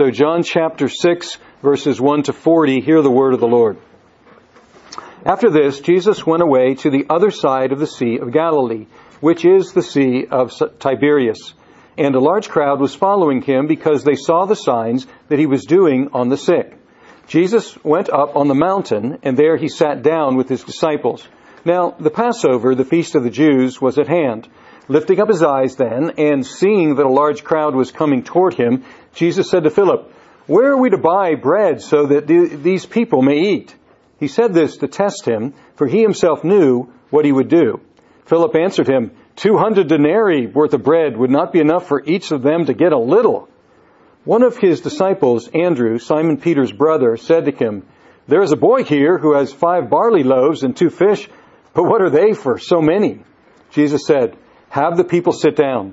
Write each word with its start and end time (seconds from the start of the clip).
So, 0.00 0.10
John 0.10 0.42
chapter 0.42 0.88
6, 0.88 1.36
verses 1.60 2.00
1 2.00 2.22
to 2.22 2.32
40, 2.32 2.80
hear 2.80 3.02
the 3.02 3.10
word 3.10 3.34
of 3.34 3.40
the 3.40 3.46
Lord. 3.46 3.76
After 5.22 5.50
this, 5.50 5.80
Jesus 5.80 6.26
went 6.26 6.42
away 6.42 6.76
to 6.76 6.88
the 6.88 7.04
other 7.10 7.30
side 7.30 7.72
of 7.72 7.78
the 7.78 7.86
Sea 7.86 8.16
of 8.16 8.32
Galilee, 8.32 8.86
which 9.20 9.44
is 9.44 9.72
the 9.72 9.82
Sea 9.82 10.24
of 10.30 10.50
Tiberias. 10.78 11.52
And 11.98 12.14
a 12.14 12.20
large 12.20 12.48
crowd 12.48 12.80
was 12.80 12.94
following 12.94 13.42
him 13.42 13.66
because 13.66 14.02
they 14.02 14.14
saw 14.14 14.46
the 14.46 14.56
signs 14.56 15.06
that 15.28 15.38
he 15.38 15.44
was 15.44 15.66
doing 15.66 16.08
on 16.14 16.30
the 16.30 16.38
sick. 16.38 16.74
Jesus 17.26 17.76
went 17.84 18.08
up 18.08 18.34
on 18.34 18.48
the 18.48 18.54
mountain, 18.54 19.18
and 19.22 19.36
there 19.36 19.58
he 19.58 19.68
sat 19.68 20.02
down 20.02 20.36
with 20.36 20.48
his 20.48 20.64
disciples. 20.64 21.28
Now, 21.66 21.94
the 22.00 22.08
Passover, 22.08 22.74
the 22.74 22.86
feast 22.86 23.14
of 23.14 23.24
the 23.24 23.30
Jews, 23.30 23.78
was 23.78 23.98
at 23.98 24.08
hand. 24.08 24.48
Lifting 24.88 25.20
up 25.20 25.28
his 25.28 25.44
eyes 25.44 25.76
then, 25.76 26.14
and 26.18 26.44
seeing 26.44 26.96
that 26.96 27.06
a 27.06 27.08
large 27.08 27.44
crowd 27.44 27.74
was 27.76 27.92
coming 27.92 28.24
toward 28.24 28.54
him, 28.54 28.84
Jesus 29.14 29.50
said 29.50 29.64
to 29.64 29.70
Philip, 29.70 30.10
Where 30.46 30.72
are 30.72 30.80
we 30.80 30.90
to 30.90 30.98
buy 30.98 31.34
bread 31.34 31.82
so 31.82 32.06
that 32.06 32.26
these 32.26 32.86
people 32.86 33.22
may 33.22 33.38
eat? 33.38 33.74
He 34.18 34.28
said 34.28 34.54
this 34.54 34.76
to 34.78 34.88
test 34.88 35.26
him, 35.26 35.54
for 35.74 35.86
he 35.86 36.00
himself 36.00 36.44
knew 36.44 36.92
what 37.10 37.24
he 37.24 37.32
would 37.32 37.48
do. 37.48 37.80
Philip 38.26 38.54
answered 38.56 38.88
him, 38.88 39.12
Two 39.36 39.56
hundred 39.56 39.88
denarii 39.88 40.46
worth 40.46 40.74
of 40.74 40.84
bread 40.84 41.16
would 41.16 41.30
not 41.30 41.52
be 41.52 41.60
enough 41.60 41.88
for 41.88 42.02
each 42.04 42.30
of 42.30 42.42
them 42.42 42.66
to 42.66 42.74
get 42.74 42.92
a 42.92 42.98
little. 42.98 43.48
One 44.24 44.42
of 44.42 44.56
his 44.56 44.80
disciples, 44.80 45.48
Andrew, 45.48 45.98
Simon 45.98 46.36
Peter's 46.36 46.72
brother, 46.72 47.16
said 47.16 47.46
to 47.46 47.50
him, 47.50 47.84
There 48.28 48.42
is 48.42 48.52
a 48.52 48.56
boy 48.56 48.84
here 48.84 49.18
who 49.18 49.34
has 49.34 49.52
five 49.52 49.90
barley 49.90 50.22
loaves 50.22 50.62
and 50.62 50.76
two 50.76 50.90
fish, 50.90 51.28
but 51.74 51.84
what 51.84 52.02
are 52.02 52.10
they 52.10 52.34
for 52.34 52.58
so 52.58 52.80
many? 52.80 53.24
Jesus 53.70 54.06
said, 54.06 54.36
have 54.72 54.96
the 54.96 55.04
people 55.04 55.34
sit 55.34 55.54
down. 55.54 55.92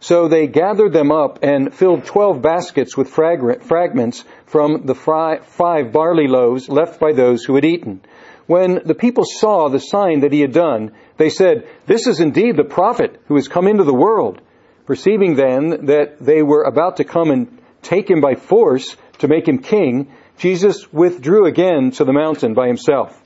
So 0.00 0.28
they 0.28 0.46
gathered 0.46 0.94
them 0.94 1.12
up 1.12 1.40
and 1.42 1.74
filled 1.74 2.06
twelve 2.06 2.40
baskets 2.40 2.96
with 2.96 3.10
fragments 3.10 4.24
from 4.46 4.86
the 4.86 4.94
five 4.94 5.92
barley 5.92 6.26
loaves 6.26 6.70
left 6.70 6.98
by 6.98 7.12
those 7.12 7.44
who 7.44 7.54
had 7.54 7.66
eaten. 7.66 8.00
When 8.46 8.80
the 8.84 8.94
people 8.94 9.24
saw 9.26 9.68
the 9.68 9.78
sign 9.78 10.20
that 10.20 10.32
he 10.32 10.40
had 10.40 10.52
done, 10.52 10.92
they 11.18 11.28
said, 11.28 11.68
This 11.86 12.06
is 12.06 12.18
indeed 12.18 12.56
the 12.56 12.64
prophet 12.64 13.20
who 13.26 13.34
has 13.34 13.46
come 13.46 13.68
into 13.68 13.84
the 13.84 13.94
world. 13.94 14.40
Perceiving 14.86 15.36
then 15.36 15.86
that 15.86 16.18
they 16.18 16.42
were 16.42 16.62
about 16.62 16.96
to 16.96 17.04
come 17.04 17.30
and 17.30 17.58
take 17.82 18.10
him 18.10 18.22
by 18.22 18.34
force 18.34 18.96
to 19.18 19.28
make 19.28 19.46
him 19.46 19.58
king, 19.58 20.10
Jesus 20.38 20.90
withdrew 20.90 21.44
again 21.44 21.90
to 21.92 22.04
the 22.04 22.12
mountain 22.14 22.54
by 22.54 22.66
himself. 22.66 23.22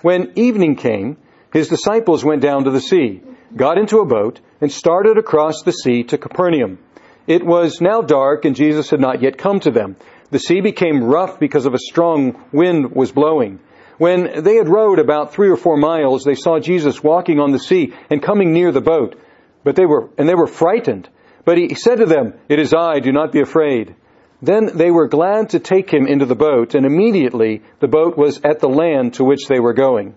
When 0.00 0.32
evening 0.36 0.76
came, 0.76 1.18
his 1.52 1.68
disciples 1.68 2.24
went 2.24 2.40
down 2.40 2.64
to 2.64 2.70
the 2.70 2.80
sea 2.80 3.20
got 3.56 3.78
into 3.78 3.98
a 3.98 4.06
boat, 4.06 4.40
and 4.60 4.70
started 4.70 5.18
across 5.18 5.62
the 5.62 5.72
sea 5.72 6.04
to 6.04 6.18
Capernaum. 6.18 6.78
It 7.26 7.44
was 7.44 7.80
now 7.80 8.00
dark, 8.02 8.44
and 8.44 8.56
Jesus 8.56 8.90
had 8.90 9.00
not 9.00 9.22
yet 9.22 9.38
come 9.38 9.60
to 9.60 9.70
them. 9.70 9.96
The 10.30 10.38
sea 10.38 10.60
became 10.60 11.04
rough 11.04 11.38
because 11.38 11.66
of 11.66 11.74
a 11.74 11.78
strong 11.78 12.42
wind 12.52 12.92
was 12.92 13.12
blowing. 13.12 13.60
When 13.98 14.42
they 14.42 14.56
had 14.56 14.68
rowed 14.68 14.98
about 14.98 15.32
three 15.32 15.50
or 15.50 15.56
four 15.56 15.76
miles, 15.76 16.24
they 16.24 16.34
saw 16.34 16.58
Jesus 16.58 17.02
walking 17.02 17.38
on 17.38 17.50
the 17.50 17.58
sea 17.58 17.92
and 18.10 18.22
coming 18.22 18.52
near 18.52 18.72
the 18.72 18.80
boat. 18.80 19.16
But 19.62 19.76
they 19.76 19.84
were, 19.84 20.08
and 20.16 20.28
they 20.28 20.34
were 20.34 20.46
frightened. 20.46 21.08
But 21.44 21.58
he 21.58 21.74
said 21.74 21.96
to 21.96 22.06
them, 22.06 22.34
It 22.48 22.58
is 22.58 22.72
I, 22.72 23.00
do 23.00 23.12
not 23.12 23.32
be 23.32 23.40
afraid. 23.40 23.94
Then 24.42 24.70
they 24.74 24.90
were 24.90 25.08
glad 25.08 25.50
to 25.50 25.58
take 25.58 25.90
him 25.90 26.06
into 26.06 26.24
the 26.24 26.34
boat, 26.34 26.74
and 26.74 26.86
immediately 26.86 27.62
the 27.80 27.88
boat 27.88 28.16
was 28.16 28.40
at 28.42 28.60
the 28.60 28.68
land 28.68 29.14
to 29.14 29.24
which 29.24 29.46
they 29.48 29.60
were 29.60 29.74
going. 29.74 30.14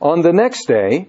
On 0.00 0.20
the 0.20 0.32
next 0.32 0.66
day, 0.66 1.08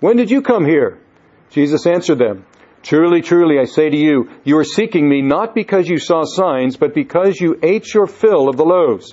when 0.00 0.16
did 0.16 0.30
you 0.30 0.42
come 0.42 0.64
here? 0.64 0.98
Jesus 1.50 1.86
answered 1.86 2.18
them, 2.18 2.44
Truly, 2.82 3.20
truly, 3.20 3.58
I 3.58 3.64
say 3.64 3.90
to 3.90 3.96
you, 3.96 4.30
you 4.44 4.58
are 4.58 4.64
seeking 4.64 5.08
me 5.08 5.22
not 5.22 5.54
because 5.54 5.88
you 5.88 5.98
saw 5.98 6.22
signs, 6.24 6.76
but 6.76 6.94
because 6.94 7.40
you 7.40 7.58
ate 7.62 7.92
your 7.92 8.06
fill 8.06 8.48
of 8.48 8.56
the 8.56 8.64
loaves. 8.64 9.12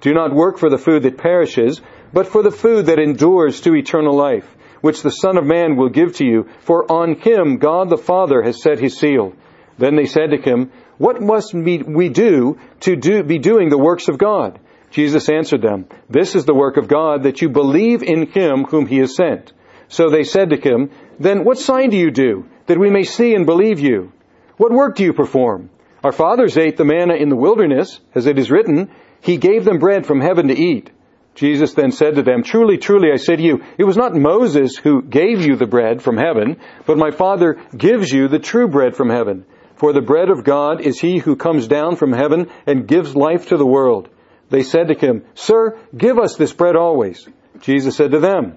Do 0.00 0.14
not 0.14 0.34
work 0.34 0.58
for 0.58 0.70
the 0.70 0.78
food 0.78 1.02
that 1.02 1.18
perishes, 1.18 1.82
but 2.12 2.26
for 2.26 2.42
the 2.42 2.50
food 2.50 2.86
that 2.86 2.98
endures 2.98 3.60
to 3.62 3.74
eternal 3.74 4.16
life, 4.16 4.48
which 4.80 5.02
the 5.02 5.10
Son 5.10 5.36
of 5.36 5.44
Man 5.44 5.76
will 5.76 5.90
give 5.90 6.16
to 6.16 6.24
you, 6.24 6.48
for 6.60 6.90
on 6.90 7.16
him 7.16 7.58
God 7.58 7.90
the 7.90 7.98
Father 7.98 8.40
has 8.42 8.62
set 8.62 8.78
his 8.78 8.96
seal. 8.98 9.34
Then 9.76 9.96
they 9.96 10.06
said 10.06 10.30
to 10.30 10.40
him, 10.40 10.70
What 10.96 11.20
must 11.20 11.52
we 11.52 12.08
do 12.08 12.58
to 12.80 12.96
do, 12.96 13.22
be 13.22 13.38
doing 13.38 13.68
the 13.68 13.78
works 13.78 14.08
of 14.08 14.16
God? 14.16 14.58
Jesus 14.90 15.28
answered 15.28 15.62
them, 15.62 15.86
This 16.08 16.34
is 16.34 16.46
the 16.46 16.54
work 16.54 16.76
of 16.76 16.88
God, 16.88 17.24
that 17.24 17.42
you 17.42 17.48
believe 17.48 18.02
in 18.02 18.28
him 18.30 18.64
whom 18.64 18.86
he 18.86 18.98
has 18.98 19.14
sent. 19.14 19.52
So 19.90 20.08
they 20.08 20.22
said 20.22 20.50
to 20.50 20.56
him, 20.56 20.90
Then 21.18 21.44
what 21.44 21.58
sign 21.58 21.90
do 21.90 21.96
you 21.96 22.12
do, 22.12 22.46
that 22.66 22.78
we 22.78 22.90
may 22.90 23.02
see 23.02 23.34
and 23.34 23.44
believe 23.44 23.80
you? 23.80 24.12
What 24.56 24.72
work 24.72 24.94
do 24.94 25.02
you 25.04 25.12
perform? 25.12 25.68
Our 26.04 26.12
fathers 26.12 26.56
ate 26.56 26.76
the 26.76 26.84
manna 26.84 27.14
in 27.14 27.28
the 27.28 27.36
wilderness, 27.36 28.00
as 28.14 28.26
it 28.26 28.38
is 28.38 28.52
written, 28.52 28.90
He 29.20 29.36
gave 29.36 29.64
them 29.64 29.80
bread 29.80 30.06
from 30.06 30.20
heaven 30.20 30.46
to 30.46 30.54
eat. 30.54 30.90
Jesus 31.34 31.74
then 31.74 31.90
said 31.90 32.14
to 32.14 32.22
them, 32.22 32.44
Truly, 32.44 32.78
truly, 32.78 33.08
I 33.12 33.16
say 33.16 33.34
to 33.34 33.42
you, 33.42 33.62
it 33.78 33.84
was 33.84 33.96
not 33.96 34.14
Moses 34.14 34.76
who 34.76 35.02
gave 35.02 35.44
you 35.44 35.56
the 35.56 35.66
bread 35.66 36.02
from 36.02 36.16
heaven, 36.16 36.58
but 36.86 36.96
my 36.96 37.10
Father 37.10 37.60
gives 37.76 38.12
you 38.12 38.28
the 38.28 38.38
true 38.38 38.68
bread 38.68 38.94
from 38.94 39.10
heaven. 39.10 39.44
For 39.74 39.92
the 39.92 40.02
bread 40.02 40.30
of 40.30 40.44
God 40.44 40.82
is 40.82 41.00
he 41.00 41.18
who 41.18 41.34
comes 41.34 41.66
down 41.66 41.96
from 41.96 42.12
heaven 42.12 42.48
and 42.66 42.86
gives 42.86 43.16
life 43.16 43.48
to 43.48 43.56
the 43.56 43.66
world. 43.66 44.08
They 44.50 44.62
said 44.62 44.88
to 44.88 44.94
him, 44.94 45.24
Sir, 45.34 45.78
give 45.96 46.18
us 46.18 46.36
this 46.36 46.52
bread 46.52 46.76
always. 46.76 47.26
Jesus 47.60 47.96
said 47.96 48.12
to 48.12 48.20
them, 48.20 48.56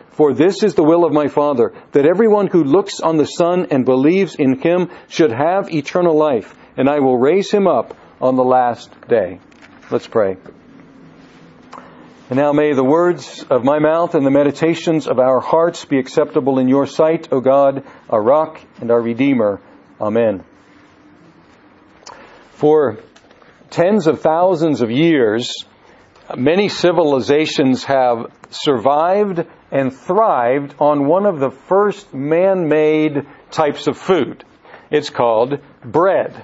For 0.11 0.33
this 0.33 0.63
is 0.63 0.75
the 0.75 0.83
will 0.83 1.05
of 1.05 1.13
my 1.13 1.27
Father, 1.27 1.73
that 1.93 2.05
everyone 2.05 2.47
who 2.47 2.63
looks 2.63 2.99
on 2.99 3.17
the 3.17 3.25
Son 3.25 3.67
and 3.71 3.85
believes 3.85 4.35
in 4.35 4.59
him 4.59 4.89
should 5.07 5.31
have 5.31 5.73
eternal 5.73 6.15
life, 6.15 6.53
and 6.77 6.89
I 6.89 6.99
will 6.99 7.17
raise 7.17 7.49
him 7.49 7.67
up 7.67 7.95
on 8.19 8.35
the 8.35 8.43
last 8.43 8.91
day. 9.07 9.39
Let's 9.89 10.07
pray. 10.07 10.37
And 12.29 12.39
now 12.39 12.53
may 12.53 12.73
the 12.73 12.83
words 12.83 13.45
of 13.49 13.65
my 13.65 13.79
mouth 13.79 14.15
and 14.15 14.25
the 14.25 14.31
meditations 14.31 15.07
of 15.07 15.19
our 15.19 15.41
hearts 15.41 15.83
be 15.83 15.99
acceptable 15.99 16.59
in 16.59 16.69
your 16.69 16.85
sight, 16.85 17.27
O 17.31 17.41
God, 17.41 17.83
our 18.09 18.21
rock 18.21 18.61
and 18.79 18.89
our 18.89 19.01
redeemer. 19.01 19.59
Amen. 19.99 20.43
For 22.51 22.99
tens 23.69 24.07
of 24.07 24.21
thousands 24.21 24.81
of 24.81 24.91
years, 24.91 25.53
many 26.37 26.69
civilizations 26.69 27.83
have 27.85 28.31
survived 28.49 29.45
and 29.71 29.93
thrived 29.93 30.75
on 30.79 31.07
one 31.07 31.25
of 31.25 31.39
the 31.39 31.51
first 31.51 32.13
man 32.13 32.67
made 32.67 33.25
types 33.51 33.87
of 33.87 33.97
food. 33.97 34.43
It's 34.89 35.09
called 35.09 35.59
bread. 35.83 36.43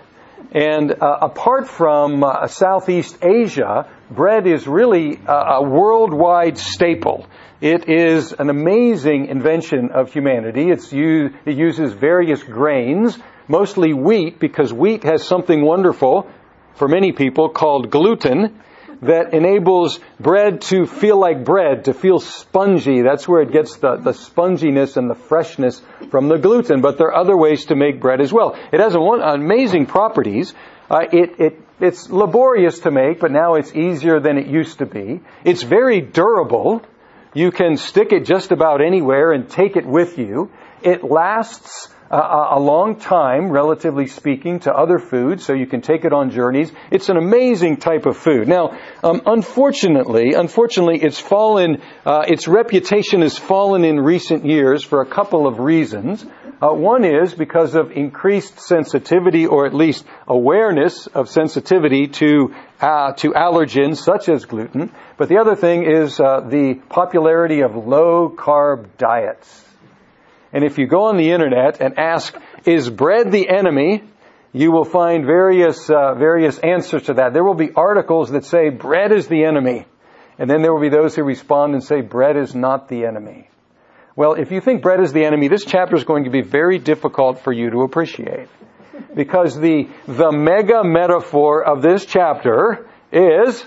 And 0.54 0.92
uh, 0.92 1.18
apart 1.22 1.68
from 1.68 2.24
uh, 2.24 2.48
Southeast 2.48 3.18
Asia, 3.22 3.92
bread 4.10 4.48
is 4.48 4.66
really 4.66 5.20
a, 5.28 5.34
a 5.34 5.64
worldwide 5.64 6.58
staple. 6.58 7.28
It 7.60 7.90
is 7.90 8.32
an 8.32 8.50
amazing 8.50 9.28
invention 9.28 9.90
of 9.92 10.14
humanity. 10.14 10.70
It 10.70 10.92
uses 10.92 11.94
various 11.94 12.42
grains 12.44 13.18
mostly 13.48 13.94
wheat 13.94 14.40
because 14.40 14.74
wheat 14.74 15.04
has 15.04 15.26
something 15.26 15.62
wonderful 15.64 16.30
for 16.76 16.88
many 16.88 17.12
people 17.12 17.50
called 17.50 17.90
gluten 17.90 18.62
that 19.02 19.34
enables 19.34 20.00
bread 20.20 20.62
to 20.62 20.86
feel 20.86 21.20
like 21.20 21.44
bread, 21.44 21.86
to 21.86 21.94
feel 21.94 22.20
spongy. 22.20 23.02
That's 23.02 23.28
where 23.28 23.42
it 23.42 23.52
gets 23.52 23.78
the, 23.78 23.98
the 23.98 24.12
sponginess 24.12 24.98
and 24.98 25.10
the 25.10 25.16
freshness 25.16 25.82
from 26.10 26.28
the 26.28 26.38
gluten. 26.38 26.82
But 26.82 26.98
there 26.98 27.08
are 27.08 27.16
other 27.16 27.38
ways 27.38 27.66
to 27.66 27.76
make 27.76 28.00
bread 28.00 28.22
as 28.22 28.34
well. 28.34 28.58
It 28.72 28.80
has 28.80 28.96
one, 28.96 29.22
amazing 29.22 29.86
properties. 29.86 30.54
Uh, 30.90 31.06
it, 31.12 31.40
it, 31.40 31.62
it's 31.80 32.10
laborious 32.10 32.80
to 32.80 32.92
make, 32.92 33.20
but 33.20 33.32
now 33.32 33.56
it's 33.56 33.76
easier 33.76 34.20
than 34.20 34.38
it 34.38 34.48
used 34.48 34.80
to 34.80 34.86
be. 34.86 35.22
It's 35.44 35.64
very 35.64 36.02
durable. 36.02 36.82
You 37.34 37.52
can 37.52 37.78
stick 37.78 38.12
it 38.14 38.26
just 38.26 38.52
about 38.52 38.82
anywhere 38.82 39.32
and 39.32 39.50
take 39.50 39.76
it 39.76 39.86
with 39.86 40.18
you. 40.18 40.50
It 40.82 41.04
lasts 41.04 41.90
a 42.10 42.60
long 42.60 43.00
time, 43.00 43.50
relatively 43.50 44.08
speaking, 44.08 44.60
to 44.62 44.74
other 44.74 45.00
foods, 45.00 45.46
so 45.46 45.54
you 45.54 45.68
can 45.68 45.82
take 45.82 46.06
it 46.06 46.14
on 46.14 46.32
journeys. 46.32 46.72
It's 46.92 47.10
an 47.10 47.18
amazing 47.18 47.78
type 47.78 48.06
of 48.06 48.18
food. 48.18 48.48
Now, 48.48 48.78
um, 49.04 49.22
unfortunately, 49.26 50.34
unfortunately, 50.34 51.00
it's 51.02 51.20
fallen. 51.20 51.82
Uh, 52.06 52.24
its 52.28 52.48
reputation 52.48 53.22
has 53.22 53.38
fallen 53.38 53.84
in 53.84 54.00
recent 54.00 54.46
years 54.46 54.84
for 54.84 55.02
a 55.02 55.06
couple 55.06 55.48
of 55.48 55.60
reasons. 55.60 56.26
Uh, 56.60 56.70
one 56.70 57.06
is 57.06 57.36
because 57.36 57.76
of 57.76 57.92
increased 57.92 58.60
sensitivity, 58.60 59.46
or 59.46 59.68
at 59.68 59.76
least 59.76 60.06
awareness 60.28 61.06
of 61.08 61.30
sensitivity 61.30 62.08
to 62.08 62.56
uh, 62.82 63.14
to 63.14 63.32
allergens 63.32 63.98
such 63.98 64.30
as 64.30 64.46
gluten. 64.46 64.92
But 65.18 65.30
the 65.30 65.38
other 65.38 65.56
thing 65.56 65.84
is 65.84 66.20
uh, 66.20 66.42
the 66.42 66.76
popularity 66.90 67.62
of 67.62 67.76
low 67.76 68.30
carb 68.30 68.88
diets. 68.98 69.67
And 70.54 70.64
if 70.64 70.78
you 70.78 70.88
go 70.88 71.06
on 71.06 71.18
the 71.18 71.32
internet 71.32 71.82
and 71.82 71.98
ask, 71.98 72.36
is 72.66 72.90
bread 72.90 73.32
the 73.32 73.50
enemy? 73.50 74.04
You 74.54 74.72
will 74.72 74.86
find 74.86 75.26
various, 75.26 75.90
uh, 75.90 76.16
various 76.16 76.58
answers 76.60 77.04
to 77.04 77.16
that. 77.16 77.34
There 77.34 77.44
will 77.44 77.54
be 77.54 77.72
articles 77.76 78.32
that 78.32 78.46
say 78.46 78.70
bread 78.70 79.12
is 79.12 79.28
the 79.28 79.44
enemy. 79.44 79.86
And 80.40 80.50
then 80.50 80.62
there 80.62 80.74
will 80.74 80.82
be 80.82 80.90
those 80.90 81.16
who 81.16 81.24
respond 81.24 81.74
and 81.74 81.84
say 81.84 82.02
bread 82.02 82.38
is 82.38 82.56
not 82.56 82.88
the 82.88 83.06
enemy. 83.06 83.50
Well, 84.16 84.34
if 84.34 84.52
you 84.52 84.62
think 84.62 84.82
bread 84.82 85.00
is 85.00 85.14
the 85.14 85.26
enemy, 85.26 85.48
this 85.48 85.66
chapter 85.66 85.96
is 85.96 86.04
going 86.04 86.24
to 86.24 86.30
be 86.30 86.42
very 86.42 86.80
difficult 86.80 87.40
for 87.40 87.54
you 87.54 87.70
to 87.70 87.82
appreciate. 87.82 88.48
Because 89.14 89.56
the, 89.56 89.90
the 90.08 90.32
mega 90.32 90.84
metaphor 90.84 91.64
of 91.64 91.82
this 91.82 92.06
chapter 92.06 92.88
is 93.12 93.64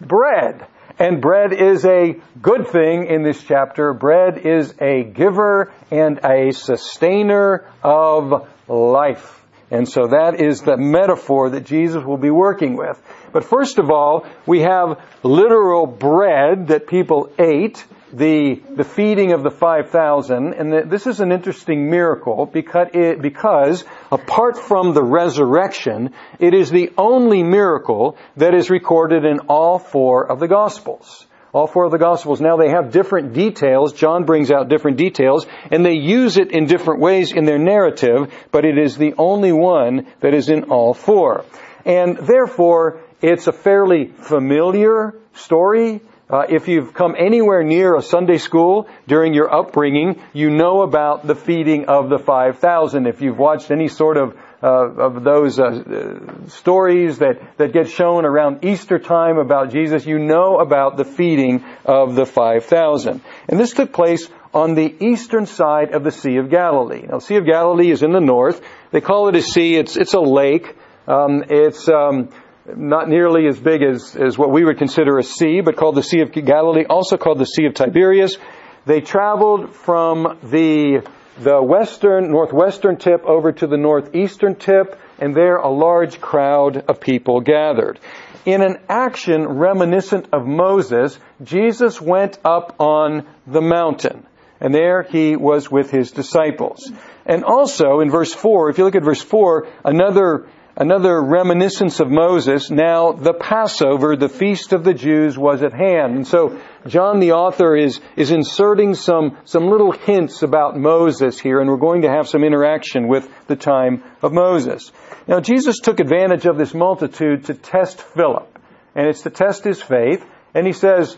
bread. 0.00 0.66
And 0.98 1.20
bread 1.20 1.52
is 1.52 1.84
a 1.84 2.20
good 2.40 2.68
thing 2.68 3.06
in 3.06 3.24
this 3.24 3.42
chapter. 3.42 3.92
Bread 3.92 4.38
is 4.38 4.74
a 4.80 5.02
giver 5.02 5.72
and 5.90 6.20
a 6.24 6.52
sustainer 6.52 7.68
of 7.82 8.48
life. 8.68 9.44
And 9.70 9.88
so 9.88 10.08
that 10.08 10.40
is 10.40 10.60
the 10.60 10.76
metaphor 10.76 11.50
that 11.50 11.64
Jesus 11.64 12.04
will 12.04 12.18
be 12.18 12.30
working 12.30 12.76
with. 12.76 13.00
But 13.32 13.44
first 13.44 13.78
of 13.78 13.90
all, 13.90 14.24
we 14.46 14.60
have 14.60 15.02
literal 15.24 15.86
bread 15.86 16.68
that 16.68 16.86
people 16.86 17.32
ate 17.38 17.84
the, 18.16 18.62
the 18.76 18.84
feeding 18.84 19.32
of 19.32 19.42
the 19.42 19.50
5,000, 19.50 20.54
and 20.54 20.72
the, 20.72 20.82
this 20.86 21.06
is 21.06 21.20
an 21.20 21.32
interesting 21.32 21.90
miracle 21.90 22.46
because, 22.46 22.88
it, 22.92 23.20
because 23.20 23.84
apart 24.12 24.56
from 24.56 24.94
the 24.94 25.02
resurrection, 25.02 26.14
it 26.38 26.54
is 26.54 26.70
the 26.70 26.92
only 26.96 27.42
miracle 27.42 28.16
that 28.36 28.54
is 28.54 28.70
recorded 28.70 29.24
in 29.24 29.40
all 29.48 29.78
four 29.78 30.30
of 30.30 30.38
the 30.38 30.48
Gospels. 30.48 31.26
All 31.52 31.66
four 31.66 31.84
of 31.84 31.92
the 31.92 31.98
Gospels. 31.98 32.40
Now 32.40 32.56
they 32.56 32.70
have 32.70 32.90
different 32.90 33.32
details. 33.32 33.92
John 33.92 34.24
brings 34.24 34.50
out 34.50 34.68
different 34.68 34.96
details, 34.96 35.46
and 35.70 35.84
they 35.84 35.94
use 35.94 36.36
it 36.36 36.50
in 36.50 36.66
different 36.66 37.00
ways 37.00 37.32
in 37.32 37.44
their 37.44 37.58
narrative, 37.58 38.32
but 38.50 38.64
it 38.64 38.78
is 38.78 38.96
the 38.96 39.14
only 39.18 39.52
one 39.52 40.06
that 40.20 40.34
is 40.34 40.48
in 40.48 40.64
all 40.64 40.94
four. 40.94 41.44
And 41.84 42.16
therefore, 42.16 43.00
it's 43.22 43.46
a 43.46 43.52
fairly 43.52 44.06
familiar 44.06 45.14
story. 45.34 46.00
Uh, 46.28 46.46
if 46.48 46.68
you've 46.68 46.94
come 46.94 47.14
anywhere 47.18 47.62
near 47.62 47.94
a 47.96 48.02
Sunday 48.02 48.38
school 48.38 48.88
during 49.06 49.34
your 49.34 49.52
upbringing, 49.52 50.22
you 50.32 50.48
know 50.48 50.80
about 50.80 51.26
the 51.26 51.34
feeding 51.34 51.84
of 51.86 52.08
the 52.08 52.18
5,000. 52.18 53.06
If 53.06 53.20
you've 53.20 53.38
watched 53.38 53.70
any 53.70 53.88
sort 53.88 54.16
of 54.16 54.34
uh, 54.62 54.68
of 54.68 55.22
those 55.22 55.60
uh, 55.60 56.48
stories 56.48 57.18
that, 57.18 57.58
that 57.58 57.74
get 57.74 57.90
shown 57.90 58.24
around 58.24 58.64
Easter 58.64 58.98
time 58.98 59.36
about 59.36 59.70
Jesus, 59.70 60.06
you 60.06 60.18
know 60.18 60.58
about 60.58 60.96
the 60.96 61.04
feeding 61.04 61.62
of 61.84 62.14
the 62.14 62.24
5,000. 62.24 63.20
And 63.46 63.60
this 63.60 63.72
took 63.72 63.92
place 63.92 64.26
on 64.54 64.74
the 64.74 64.94
eastern 65.00 65.44
side 65.44 65.92
of 65.92 66.02
the 66.02 66.10
Sea 66.10 66.38
of 66.38 66.48
Galilee. 66.48 67.04
Now, 67.06 67.18
Sea 67.18 67.36
of 67.36 67.44
Galilee 67.44 67.90
is 67.90 68.02
in 68.02 68.12
the 68.12 68.20
north. 68.20 68.62
They 68.90 69.02
call 69.02 69.28
it 69.28 69.36
a 69.36 69.42
sea. 69.42 69.76
It's, 69.76 69.98
it's 69.98 70.14
a 70.14 70.20
lake. 70.20 70.74
Um, 71.06 71.44
it's, 71.50 71.86
um, 71.86 72.30
not 72.66 73.08
nearly 73.08 73.46
as 73.46 73.58
big 73.58 73.82
as, 73.82 74.16
as 74.16 74.38
what 74.38 74.50
we 74.50 74.64
would 74.64 74.78
consider 74.78 75.18
a 75.18 75.22
sea, 75.22 75.60
but 75.60 75.76
called 75.76 75.96
the 75.96 76.02
Sea 76.02 76.20
of 76.20 76.32
Galilee, 76.32 76.84
also 76.88 77.16
called 77.16 77.38
the 77.38 77.46
Sea 77.46 77.66
of 77.66 77.74
Tiberias. 77.74 78.38
They 78.86 79.00
traveled 79.00 79.74
from 79.74 80.38
the, 80.42 81.06
the 81.38 81.62
western, 81.62 82.30
northwestern 82.30 82.96
tip 82.96 83.24
over 83.24 83.52
to 83.52 83.66
the 83.66 83.76
northeastern 83.76 84.56
tip, 84.56 84.98
and 85.18 85.34
there 85.34 85.56
a 85.56 85.70
large 85.70 86.20
crowd 86.20 86.84
of 86.88 87.00
people 87.00 87.40
gathered. 87.40 88.00
In 88.44 88.60
an 88.60 88.78
action 88.88 89.46
reminiscent 89.46 90.28
of 90.32 90.46
Moses, 90.46 91.18
Jesus 91.42 92.00
went 92.00 92.38
up 92.44 92.76
on 92.78 93.26
the 93.46 93.62
mountain. 93.62 94.26
And 94.60 94.74
there 94.74 95.02
he 95.02 95.36
was 95.36 95.70
with 95.70 95.90
his 95.90 96.12
disciples. 96.12 96.90
And 97.26 97.44
also 97.44 98.00
in 98.00 98.10
verse 98.10 98.32
4, 98.32 98.70
if 98.70 98.78
you 98.78 98.84
look 98.84 98.94
at 98.94 99.02
verse 99.02 99.22
4, 99.22 99.66
another 99.84 100.46
Another 100.76 101.22
reminiscence 101.22 102.00
of 102.00 102.10
Moses, 102.10 102.68
now 102.68 103.12
the 103.12 103.32
Passover, 103.32 104.16
the 104.16 104.28
feast 104.28 104.72
of 104.72 104.82
the 104.82 104.92
Jews 104.92 105.38
was 105.38 105.62
at 105.62 105.72
hand. 105.72 106.16
And 106.16 106.26
so 106.26 106.58
John 106.88 107.20
the 107.20 107.32
author 107.32 107.76
is, 107.76 108.00
is 108.16 108.32
inserting 108.32 108.94
some, 108.94 109.38
some 109.44 109.68
little 109.68 109.92
hints 109.92 110.42
about 110.42 110.76
Moses 110.76 111.38
here, 111.38 111.60
and 111.60 111.70
we're 111.70 111.76
going 111.76 112.02
to 112.02 112.10
have 112.10 112.26
some 112.28 112.42
interaction 112.42 113.06
with 113.06 113.28
the 113.46 113.54
time 113.54 114.02
of 114.20 114.32
Moses. 114.32 114.90
Now 115.28 115.38
Jesus 115.38 115.78
took 115.78 116.00
advantage 116.00 116.44
of 116.44 116.58
this 116.58 116.74
multitude 116.74 117.44
to 117.44 117.54
test 117.54 118.02
Philip, 118.02 118.58
and 118.96 119.06
it's 119.06 119.22
to 119.22 119.30
test 119.30 119.62
his 119.62 119.80
faith, 119.80 120.26
and 120.54 120.66
he 120.66 120.72
says, 120.72 121.16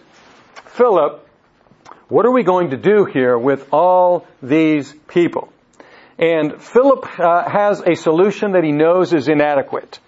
Philip, 0.66 1.26
what 2.08 2.26
are 2.26 2.32
we 2.32 2.42
going 2.42 2.70
to 2.70 2.76
do 2.76 3.06
here 3.06 3.38
with 3.38 3.72
all 3.72 4.26
these 4.42 4.92
people? 5.08 5.50
And 6.18 6.62
Philip 6.62 7.06
uh, 7.18 7.48
has 7.48 7.80
a 7.80 7.94
solution 7.94 8.52
that 8.52 8.64
he 8.64 8.72
knows 8.72 9.12
is 9.12 9.28
inadequate. 9.28 10.00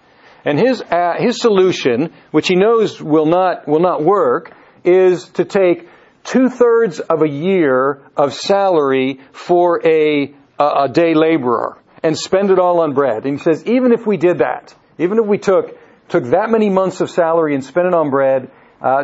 And 0.45 0.57
his, 0.57 0.81
uh, 0.81 1.13
his 1.17 1.39
solution, 1.39 2.13
which 2.31 2.47
he 2.47 2.55
knows 2.55 3.01
will 3.01 3.25
not, 3.25 3.67
will 3.67 3.81
not 3.81 4.03
work, 4.03 4.51
is 4.83 5.29
to 5.31 5.45
take 5.45 5.87
two 6.23 6.49
thirds 6.49 6.99
of 6.99 7.21
a 7.21 7.29
year 7.29 8.01
of 8.15 8.33
salary 8.33 9.19
for 9.31 9.85
a, 9.85 10.33
a, 10.57 10.65
a 10.83 10.89
day 10.89 11.13
laborer 11.13 11.77
and 12.01 12.17
spend 12.17 12.49
it 12.49 12.59
all 12.59 12.79
on 12.79 12.93
bread. 12.93 13.25
And 13.25 13.37
he 13.37 13.43
says, 13.43 13.65
even 13.65 13.91
if 13.91 14.07
we 14.07 14.17
did 14.17 14.39
that, 14.39 14.73
even 14.97 15.19
if 15.19 15.25
we 15.25 15.37
took, 15.37 15.77
took 16.07 16.23
that 16.25 16.49
many 16.49 16.69
months 16.69 17.01
of 17.01 17.09
salary 17.09 17.53
and 17.53 17.63
spent 17.63 17.87
it 17.87 17.93
on 17.93 18.09
bread, 18.09 18.49
uh, 18.81 19.03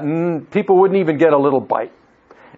people 0.51 0.79
wouldn't 0.79 0.99
even 0.99 1.17
get 1.17 1.33
a 1.33 1.37
little 1.37 1.59
bite. 1.59 1.91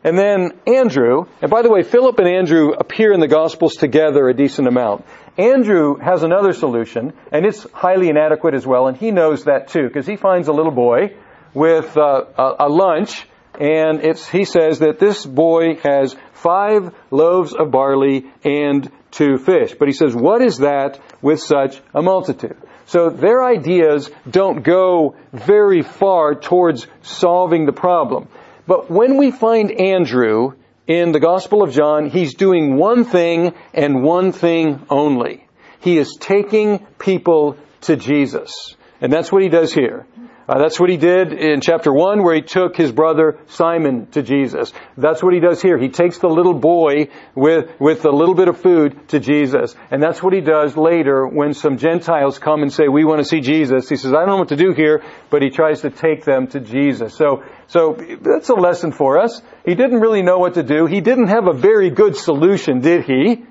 And 0.04 0.18
then 0.18 0.51
Andrew, 0.68 1.25
and 1.42 1.50
by 1.50 1.62
the 1.62 1.70
way, 1.70 1.84
Philip 1.84 2.20
and 2.20 2.27
Andrew 2.27 2.72
appear 2.72 3.13
in 3.13 3.20
the 3.20 3.27
Gospels 3.27 3.75
together 3.75 4.27
a 4.27 4.34
decent 4.34 4.68
amount. 4.68 5.06
Andrew 5.38 5.96
has 5.98 6.24
another 6.24 6.54
solution, 6.54 7.13
and 7.32 7.46
it's 7.46 7.66
highly 7.72 8.10
inadequate 8.10 8.54
as 8.54 8.66
well, 8.66 8.88
and 8.88 8.98
he 8.98 9.12
knows 9.12 9.46
that 9.46 9.70
too, 9.70 9.88
because 9.88 10.08
he 10.08 10.16
finds 10.16 10.48
a 10.48 10.54
little 10.54 10.72
boy 10.72 11.16
with 11.54 11.96
uh, 11.98 12.24
a, 12.38 12.68
a 12.68 12.70
lunch, 12.70 13.27
and 13.60 14.01
he 14.32 14.46
says 14.46 14.80
that 14.80 15.00
this 15.00 15.25
boy 15.25 15.75
has 15.84 16.16
five 16.34 16.94
loaves 17.12 17.54
of 17.54 17.72
barley 17.72 18.25
and 18.44 18.92
two 19.12 19.38
fish. 19.38 19.74
But 19.77 19.88
he 19.88 19.94
says, 19.94 20.16
what 20.16 20.42
is 20.42 20.60
that 20.60 21.00
with 21.22 21.42
such 21.42 21.82
a 21.94 22.01
multitude? 22.01 22.58
So 22.86 23.10
their 23.10 23.44
ideas 23.44 24.10
don't 24.30 24.63
go 24.63 25.16
very 25.34 25.82
far 25.82 26.36
towards 26.36 26.88
solving 27.01 27.66
the 27.66 27.74
problem. 27.74 28.30
But 28.68 28.92
when 28.92 29.18
we 29.18 29.32
find 29.32 29.72
Andrew 29.72 30.54
in 30.86 31.14
the 31.14 31.20
Gospel 31.20 31.64
of 31.64 31.72
John, 31.72 32.10
he's 32.10 32.36
doing 32.36 32.76
one 32.76 33.06
thing 33.06 33.54
and 33.74 34.04
one 34.04 34.34
thing 34.34 34.86
only. 34.90 35.48
He 35.80 35.98
is 35.98 36.18
taking 36.20 36.86
people 37.00 37.58
to 37.82 37.96
Jesus. 37.96 38.76
And 39.00 39.12
that's 39.12 39.32
what 39.32 39.42
he 39.42 39.50
does 39.50 39.74
here. 39.74 40.06
Uh, 40.48 40.60
that's 40.60 40.80
what 40.80 40.89
he 40.89 40.96
did 40.96 41.34
in 41.34 41.60
chapter 41.60 41.92
1 41.92 42.24
where 42.24 42.34
he 42.34 42.42
took 42.42 42.77
his 42.77 42.94
brother 42.94 43.38
Simon 43.48 44.08
to 44.12 44.22
Jesus. 44.22 44.72
That's 44.96 45.22
what 45.22 45.34
he 45.34 45.42
does 45.42 45.62
here. 45.62 45.77
He 45.77 45.89
takes 45.89 46.20
the 46.20 46.30
little 46.30 46.54
boy 46.54 47.10
with, 47.36 47.77
with 47.82 48.06
a 48.06 48.12
little 48.12 48.34
bit 48.34 48.48
of 48.48 48.62
food 48.62 49.10
to 49.10 49.20
Jesus. 49.20 49.75
And 49.92 50.01
that's 50.01 50.24
what 50.24 50.32
he 50.32 50.39
does 50.39 50.77
later 50.77 51.27
when 51.27 51.54
some 51.54 51.77
Gentiles 51.77 52.39
come 52.39 52.62
and 52.62 52.72
say, 52.72 52.88
we 52.88 53.04
want 53.04 53.20
to 53.20 53.25
see 53.25 53.42
Jesus. 53.42 53.89
He 53.89 53.98
says, 53.98 54.13
I 54.13 54.20
don't 54.20 54.27
know 54.27 54.38
what 54.38 54.50
to 54.50 54.56
do 54.56 54.72
here, 54.72 55.04
but 55.30 55.42
he 55.42 55.50
tries 55.50 55.82
to 55.82 55.89
take 55.89 56.24
them 56.24 56.48
to 56.48 56.62
Jesus. 56.62 57.13
So, 57.13 57.44
so 57.68 57.98
that's 58.22 58.48
a 58.48 58.56
lesson 58.56 58.94
for 58.94 59.20
us. 59.20 59.42
He 59.66 59.75
didn't 59.75 60.00
really 60.00 60.22
know 60.22 60.39
what 60.39 60.54
to 60.54 60.63
do. 60.63 60.86
He 60.86 61.01
didn't 61.01 61.27
have 61.27 61.48
a 61.48 61.54
very 61.54 61.89
good 61.89 62.16
solution, 62.16 62.80
did 62.80 63.04
he? 63.04 63.46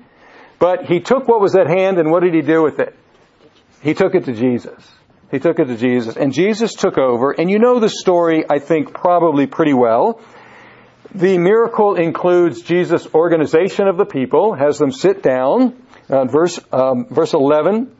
But 0.57 0.85
he 0.85 0.99
took 0.99 1.27
what 1.27 1.41
was 1.41 1.55
at 1.55 1.67
hand 1.67 1.99
and 1.99 2.09
what 2.09 2.23
did 2.23 2.33
he 2.33 2.41
do 2.41 2.63
with 2.63 2.79
it? 2.79 2.95
He 3.83 3.93
took 3.93 4.15
it 4.15 4.25
to 4.25 4.33
Jesus. 4.33 4.96
He 5.31 5.39
took 5.39 5.59
it 5.59 5.65
to 5.65 5.75
Jesus. 5.75 6.15
And 6.15 6.33
Jesus 6.33 6.73
took 6.73 6.97
over. 6.97 7.31
And 7.31 7.49
you 7.49 7.59
know 7.59 7.79
the 7.79 7.89
story, 7.89 8.45
I 8.49 8.59
think, 8.59 8.93
probably 8.93 9.45
pretty 9.45 9.73
well. 9.73 10.21
The 11.13 11.37
miracle 11.37 11.95
includes 11.95 12.61
Jesus' 12.61 13.07
organization 13.13 13.87
of 13.87 13.97
the 13.97 14.05
people, 14.05 14.53
has 14.53 14.77
them 14.77 14.91
sit 14.91 15.23
down, 15.23 15.81
uh, 16.09 16.25
verse, 16.25 16.59
um, 16.71 17.07
verse 17.09 17.33
11, 17.33 17.91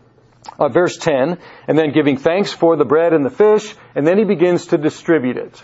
uh, 0.59 0.69
verse 0.69 0.97
10, 0.97 1.37
and 1.67 1.77
then 1.77 1.91
giving 1.93 2.17
thanks 2.17 2.51
for 2.51 2.75
the 2.75 2.85
bread 2.85 3.13
and 3.13 3.25
the 3.25 3.29
fish, 3.29 3.75
and 3.95 4.05
then 4.05 4.17
he 4.17 4.23
begins 4.23 4.67
to 4.67 4.77
distribute 4.77 5.37
it. 5.37 5.63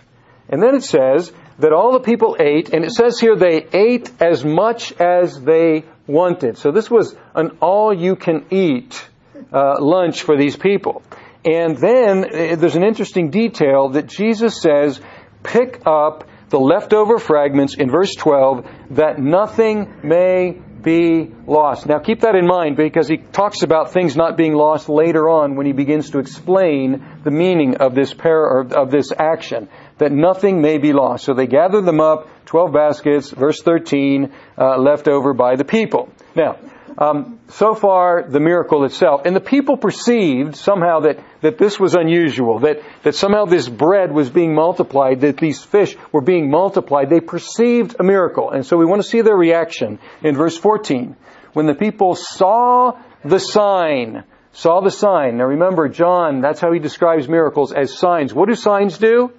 And 0.50 0.62
then 0.62 0.76
it 0.76 0.84
says 0.84 1.32
that 1.60 1.74
all 1.74 1.94
the 1.94 2.00
people 2.00 2.36
ate, 2.40 2.74
and 2.74 2.84
it 2.84 2.92
says 2.92 3.20
here 3.20 3.36
they 3.36 3.66
ate 3.74 4.12
as 4.20 4.44
much 4.44 4.92
as 4.94 5.40
they 5.42 5.86
wanted. 6.08 6.58
So 6.58 6.72
this 6.72 6.90
was 6.90 7.16
an 7.36 7.58
all 7.62 7.94
you 7.94 8.16
can 8.16 8.46
eat 8.52 9.06
uh, 9.52 9.76
lunch 9.80 10.24
for 10.24 10.38
these 10.38 10.56
people. 10.56 11.02
And 11.46 11.78
then 11.78 12.24
uh, 12.24 12.56
there's 12.56 12.76
an 12.76 12.84
interesting 12.84 13.30
detail 13.30 13.90
that 13.90 14.08
Jesus 14.08 14.62
says, 14.62 15.00
pick 15.44 15.82
up 15.86 16.28
the 16.50 16.60
leftover 16.60 17.18
fragments 17.18 17.76
in 17.76 17.90
verse 17.90 18.16
12 18.16 18.68
that 18.92 19.20
nothing 19.20 19.92
may 20.04 20.62
be 20.84 21.32
lost. 21.48 21.86
Now 21.86 22.00
keep 22.00 22.22
that 22.22 22.36
in 22.36 22.46
mind 22.46 22.76
because 22.76 23.08
he 23.08 23.18
talks 23.18 23.64
about 23.64 23.92
things 23.92 24.16
not 24.16 24.38
being 24.38 24.54
lost 24.54 24.90
later 24.90 25.30
on 25.30 25.56
when 25.56 25.66
he 25.66 25.72
begins 25.72 26.12
to 26.12 26.20
explain 26.20 27.22
the 27.24 27.32
meaning 27.32 27.78
of 27.78 27.96
this 27.96 28.14
par- 28.14 28.62
of 28.62 28.92
this 28.92 29.12
action. 29.18 29.70
That 29.98 30.12
nothing 30.12 30.62
may 30.62 30.78
be 30.78 30.92
lost. 30.92 31.24
So 31.26 31.34
they 31.34 31.48
gathered 31.48 31.86
them 31.86 32.02
up, 32.02 32.28
12 32.46 32.74
baskets, 32.74 33.32
verse 33.32 33.62
13, 33.62 34.34
uh, 34.58 34.78
left 34.78 35.08
over 35.08 35.34
by 35.34 35.56
the 35.56 35.64
people. 35.64 36.10
Now, 36.36 36.58
um, 36.98 37.40
so 37.50 37.74
far, 37.74 38.24
the 38.24 38.40
miracle 38.40 38.86
itself. 38.86 39.22
And 39.26 39.36
the 39.36 39.42
people 39.42 39.78
perceived 39.78 40.56
somehow 40.56 41.02
that, 41.02 41.20
that 41.42 41.58
this 41.58 41.80
was 41.80 41.96
unusual, 41.96 42.60
that, 42.60 42.82
that 43.04 43.16
somehow 43.16 43.46
this 43.46 43.68
bread 43.68 44.12
was 44.12 44.30
being 44.30 44.54
multiplied, 44.54 45.22
that 45.22 45.38
these 45.38 45.64
fish 45.64 45.96
were 46.12 46.22
being 46.22 46.50
multiplied. 46.50 47.10
They 47.10 47.20
perceived 47.20 47.96
a 48.00 48.04
miracle. 48.04 48.52
And 48.52 48.66
so 48.66 48.78
we 48.78 48.86
want 48.86 49.02
to 49.02 49.08
see 49.08 49.22
their 49.22 49.36
reaction 49.36 50.00
in 50.24 50.36
verse 50.36 50.58
14. 50.58 51.16
When 51.54 51.66
the 51.66 51.76
people 51.76 52.16
saw 52.16 53.00
the 53.24 53.40
sign, 53.40 54.24
saw 54.52 54.82
the 54.82 54.92
sign. 54.92 55.38
Now 55.38 55.46
remember, 55.46 55.90
John, 55.90 56.42
that's 56.42 56.60
how 56.60 56.72
he 56.72 56.80
describes 56.80 57.28
miracles 57.28 57.74
as 57.74 57.98
signs. 57.98 58.34
What 58.34 58.50
do 58.50 58.56
signs 58.56 58.98
do? 58.98 59.32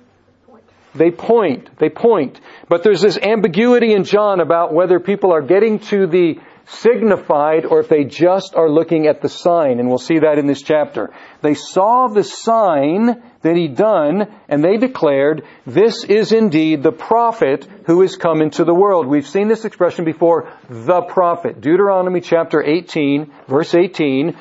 They 0.95 1.11
point. 1.11 1.77
They 1.79 1.89
point. 1.89 2.41
But 2.69 2.85
there's 2.85 3.03
this 3.03 3.19
ambiguity 3.19 3.93
in 3.93 4.05
John 4.05 4.41
about 4.41 4.73
whether 4.73 5.01
people 5.01 5.33
are 5.33 5.43
getting 5.43 5.81
to 5.91 6.07
the 6.07 6.39
signified 6.67 7.65
or 7.65 7.81
if 7.81 7.89
they 7.89 8.05
just 8.05 8.55
are 8.55 8.71
looking 8.71 9.07
at 9.07 9.21
the 9.21 9.29
sign, 9.29 9.79
and 9.81 9.89
we'll 9.89 9.99
see 9.99 10.21
that 10.21 10.39
in 10.39 10.47
this 10.47 10.63
chapter. 10.63 11.11
They 11.43 11.55
saw 11.55 12.09
the 12.09 12.25
sign 12.25 13.23
that 13.43 13.57
he 13.57 13.69
done, 13.69 14.35
and 14.49 14.65
they 14.65 14.77
declared, 14.77 15.45
this 15.67 16.05
is 16.05 16.33
indeed 16.33 16.83
the 16.83 16.93
prophet 16.93 17.69
who 17.87 18.03
is 18.03 18.17
come 18.17 18.41
into 18.41 18.65
the 18.65 18.75
world. 18.75 19.07
We've 19.07 19.27
seen 19.27 19.49
this 19.49 19.65
expression 19.65 20.05
before, 20.05 20.53
the 20.69 21.03
prophet. 21.03 21.61
Deuteronomy 21.61 22.21
chapter 22.21 22.63
18, 22.63 23.31
verse 23.47 23.75
18, 23.75 24.37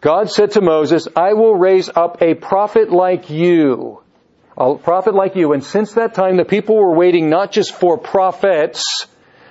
God 0.00 0.30
said 0.30 0.52
to 0.52 0.60
Moses, 0.60 1.08
I 1.16 1.32
will 1.32 1.56
raise 1.56 1.88
up 1.88 2.22
a 2.22 2.34
prophet 2.34 2.90
like 2.92 3.30
you. 3.30 4.00
A 4.56 4.76
prophet 4.76 5.14
like 5.14 5.34
you. 5.34 5.52
And 5.52 5.64
since 5.64 5.94
that 5.94 6.14
time, 6.14 6.36
the 6.36 6.44
people 6.44 6.76
were 6.76 6.94
waiting 6.94 7.30
not 7.30 7.50
just 7.50 7.74
for 7.74 7.98
prophets, 7.98 9.06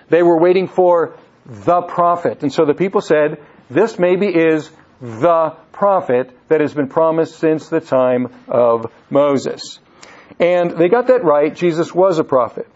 they 0.09 0.23
were 0.23 0.39
waiting 0.39 0.67
for 0.67 1.17
the 1.47 1.81
prophet. 1.81 2.43
And 2.43 2.51
so 2.51 2.65
the 2.65 2.73
people 2.73 3.01
said, 3.01 3.41
this 3.69 3.97
maybe 3.97 4.27
is 4.27 4.69
the 5.01 5.55
prophet 5.71 6.35
that 6.49 6.61
has 6.61 6.73
been 6.73 6.87
promised 6.87 7.39
since 7.39 7.69
the 7.69 7.79
time 7.79 8.27
of 8.47 8.91
Moses. 9.09 9.79
And 10.39 10.71
they 10.71 10.89
got 10.89 11.07
that 11.07 11.23
right. 11.23 11.55
Jesus 11.55 11.93
was 11.93 12.19
a 12.19 12.23
prophet. 12.23 12.67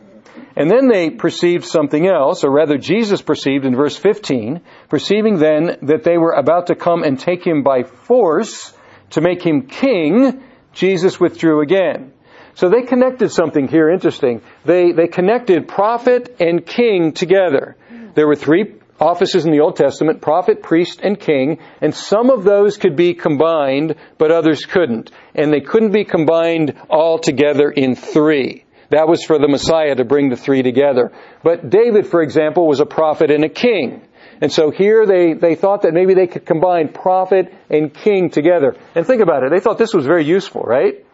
And 0.56 0.70
then 0.70 0.88
they 0.88 1.10
perceived 1.10 1.66
something 1.66 2.08
else, 2.08 2.44
or 2.44 2.52
rather 2.52 2.78
Jesus 2.78 3.22
perceived 3.22 3.66
in 3.66 3.76
verse 3.76 3.98
15, 3.98 4.62
perceiving 4.90 5.38
then 5.38 5.78
that 5.84 6.04
they 6.04 6.18
were 6.18 6.34
about 6.34 6.68
to 6.68 6.76
come 6.76 7.04
and 7.04 7.20
take 7.20 7.46
him 7.46 7.64
by 7.64 7.84
force 7.84 8.74
to 9.12 9.22
make 9.22 9.46
him 9.46 9.68
king, 9.68 10.44
Jesus 10.74 11.20
withdrew 11.20 11.62
again. 11.62 12.14
So 12.56 12.70
they 12.70 12.82
connected 12.82 13.32
something 13.32 13.68
here 13.68 13.90
interesting. 13.90 14.42
They, 14.66 14.92
they 14.92 15.08
connected 15.08 15.68
prophet 15.68 16.36
and 16.40 16.66
king 16.66 17.14
together. 17.14 17.78
There 18.14 18.28
were 18.28 18.36
three 18.36 18.76
offices 19.00 19.46
in 19.46 19.52
the 19.52 19.62
Old 19.62 19.76
Testament, 19.76 20.22
prophet, 20.22 20.62
priest, 20.62 21.00
and 21.02 21.20
king, 21.20 21.60
and 21.82 21.94
some 21.94 22.30
of 22.30 22.44
those 22.44 22.78
could 22.78 22.96
be 22.96 23.14
combined, 23.16 23.96
but 24.18 24.32
others 24.32 24.66
couldn't. 24.66 25.12
And 25.34 25.52
they 25.52 25.62
couldn't 25.62 25.92
be 25.92 26.06
combined 26.06 26.76
all 26.90 27.18
together 27.18 27.72
in 27.72 27.96
three. 27.96 28.66
That 28.90 29.08
was 29.08 29.24
for 29.24 29.40
the 29.40 29.48
Messiah 29.48 29.96
to 29.96 30.04
bring 30.04 30.30
the 30.30 30.36
three 30.36 30.62
together. 30.62 31.12
But 31.44 31.70
David, 31.70 32.08
for 32.08 32.22
example, 32.22 32.68
was 32.68 32.82
a 32.82 32.86
prophet 32.86 33.32
and 33.32 33.44
a 33.44 33.50
king. 33.50 34.02
And 34.42 34.52
so 34.52 34.70
here 34.70 35.06
they, 35.06 35.34
they 35.34 35.56
thought 35.56 35.84
that 35.84 35.94
maybe 35.94 36.14
they 36.14 36.28
could 36.28 36.46
combine 36.46 36.90
prophet 36.90 37.54
and 37.70 37.94
king 37.94 38.30
together. 38.30 38.76
And 38.94 39.08
think 39.08 39.22
about 39.22 39.44
it, 39.44 39.52
they 39.52 39.60
thought 39.60 39.78
this 39.78 39.94
was 39.94 40.06
very 40.06 40.26
useful, 40.26 40.62
right? 40.62 41.06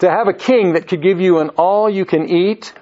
To 0.00 0.10
have 0.10 0.28
a 0.28 0.32
king 0.32 0.74
that 0.74 0.88
could 0.88 1.02
give 1.02 1.20
you 1.20 1.38
an 1.38 1.50
all 1.50 1.88
you 1.88 2.04
can 2.04 2.28
eat 2.28 2.72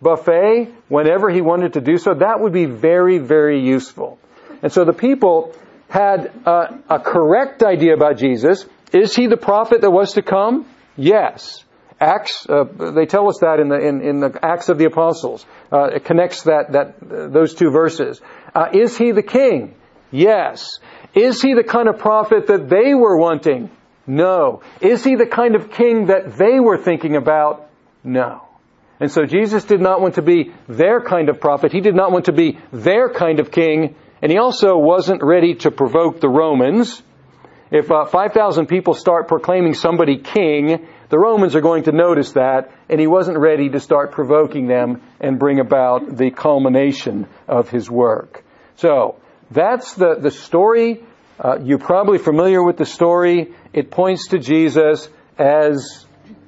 buffet 0.00 0.72
whenever 0.88 1.30
he 1.30 1.40
wanted 1.40 1.74
to 1.74 1.80
do 1.80 1.98
so, 1.98 2.14
that 2.14 2.40
would 2.40 2.52
be 2.52 2.66
very, 2.66 3.18
very 3.18 3.60
useful. 3.60 4.18
And 4.62 4.72
so 4.72 4.84
the 4.84 4.92
people 4.92 5.54
had 5.88 6.32
a, 6.46 6.78
a 6.90 6.98
correct 6.98 7.62
idea 7.62 7.94
about 7.94 8.18
Jesus. 8.18 8.66
Is 8.92 9.14
he 9.14 9.26
the 9.26 9.36
prophet 9.36 9.80
that 9.80 9.90
was 9.90 10.14
to 10.14 10.22
come? 10.22 10.66
Yes. 10.96 11.64
Acts, 12.00 12.46
uh, 12.48 12.64
they 12.94 13.06
tell 13.06 13.28
us 13.28 13.38
that 13.40 13.58
in 13.58 13.68
the 13.68 13.78
in, 13.78 14.02
in 14.02 14.20
the 14.20 14.38
Acts 14.42 14.68
of 14.68 14.76
the 14.76 14.84
Apostles. 14.84 15.46
Uh, 15.72 15.84
it 15.94 16.04
connects 16.04 16.42
that 16.42 16.72
that 16.72 16.96
uh, 17.02 17.28
those 17.28 17.54
two 17.54 17.70
verses. 17.70 18.20
Uh, 18.54 18.68
is 18.72 18.98
he 18.98 19.12
the 19.12 19.22
king? 19.22 19.74
Yes. 20.10 20.78
Is 21.14 21.40
he 21.40 21.54
the 21.54 21.64
kind 21.64 21.88
of 21.88 21.98
prophet 21.98 22.48
that 22.48 22.68
they 22.68 22.94
were 22.94 23.16
wanting? 23.16 23.70
No. 24.06 24.62
Is 24.80 25.02
he 25.02 25.16
the 25.16 25.26
kind 25.26 25.56
of 25.56 25.70
king 25.70 26.06
that 26.06 26.36
they 26.36 26.60
were 26.60 26.76
thinking 26.76 27.16
about? 27.16 27.68
No. 28.04 28.45
And 28.98 29.10
so 29.10 29.24
Jesus 29.24 29.64
did 29.64 29.80
not 29.80 30.00
want 30.00 30.14
to 30.14 30.22
be 30.22 30.54
their 30.68 31.00
kind 31.00 31.28
of 31.28 31.40
prophet. 31.40 31.72
He 31.72 31.80
did 31.80 31.94
not 31.94 32.12
want 32.12 32.26
to 32.26 32.32
be 32.32 32.58
their 32.72 33.10
kind 33.10 33.40
of 33.40 33.50
king. 33.50 33.94
And 34.22 34.32
he 34.32 34.38
also 34.38 34.76
wasn't 34.78 35.22
ready 35.22 35.54
to 35.56 35.70
provoke 35.70 36.20
the 36.20 36.28
Romans. 36.28 37.02
If 37.70 37.90
uh, 37.90 38.06
5,000 38.06 38.66
people 38.66 38.94
start 38.94 39.28
proclaiming 39.28 39.74
somebody 39.74 40.18
king, 40.18 40.86
the 41.08 41.18
Romans 41.18 41.54
are 41.56 41.60
going 41.60 41.84
to 41.84 41.92
notice 41.92 42.32
that, 42.32 42.72
and 42.88 43.00
he 43.00 43.06
wasn't 43.06 43.38
ready 43.38 43.68
to 43.70 43.80
start 43.80 44.12
provoking 44.12 44.66
them 44.68 45.02
and 45.20 45.38
bring 45.38 45.60
about 45.60 46.16
the 46.16 46.30
culmination 46.30 47.26
of 47.48 47.68
his 47.68 47.90
work. 47.90 48.44
So, 48.76 49.16
that's 49.50 49.94
the, 49.94 50.16
the 50.16 50.30
story. 50.30 51.04
Uh, 51.38 51.58
you're 51.62 51.78
probably 51.78 52.18
familiar 52.18 52.62
with 52.62 52.76
the 52.76 52.84
story. 52.84 53.52
It 53.72 53.90
points 53.90 54.28
to 54.28 54.38
Jesus 54.38 55.08
as 55.38 56.05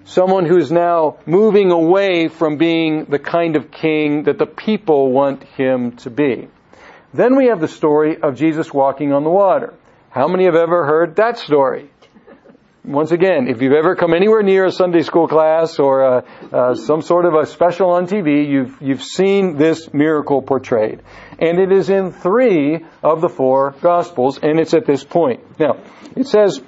someone 0.08 0.46
who's 0.46 0.72
now 0.72 1.18
moving 1.26 1.70
away 1.70 2.28
from 2.28 2.56
being 2.56 3.04
the 3.04 3.18
kind 3.18 3.56
of 3.56 3.70
king 3.70 4.22
that 4.24 4.38
the 4.38 4.46
people 4.46 5.12
want 5.12 5.44
him 5.44 5.96
to 5.96 6.08
be. 6.10 6.48
Then 7.12 7.36
we 7.36 7.46
have 7.46 7.60
the 7.60 7.68
story 7.68 8.16
of 8.20 8.34
Jesus 8.34 8.72
walking 8.72 9.12
on 9.12 9.22
the 9.22 9.30
water. 9.30 9.74
How 10.10 10.26
many 10.26 10.44
have 10.44 10.54
ever 10.54 10.86
heard 10.86 11.16
that 11.16 11.38
story? 11.38 11.90
Once 12.84 13.12
again, 13.12 13.48
if 13.48 13.60
you've 13.60 13.74
ever 13.74 13.94
come 13.96 14.14
anywhere 14.14 14.42
near 14.42 14.64
a 14.64 14.72
Sunday 14.72 15.02
school 15.02 15.28
class 15.28 15.78
or 15.78 16.02
uh, 16.02 16.22
uh, 16.52 16.74
some 16.74 17.02
sort 17.02 17.26
of 17.26 17.34
a 17.34 17.44
special 17.44 17.90
on 17.90 18.06
TV, 18.06 18.48
you've 18.48 18.80
you've 18.80 19.02
seen 19.02 19.58
this 19.58 19.92
miracle 19.92 20.40
portrayed, 20.40 21.02
and 21.38 21.58
it 21.58 21.70
is 21.70 21.90
in 21.90 22.12
three 22.12 22.86
of 23.02 23.20
the 23.20 23.28
four 23.28 23.74
Gospels, 23.82 24.38
and 24.42 24.58
it's 24.58 24.72
at 24.72 24.86
this 24.86 25.04
point. 25.04 25.60
Now, 25.60 25.76
it 26.16 26.28
says 26.28 26.62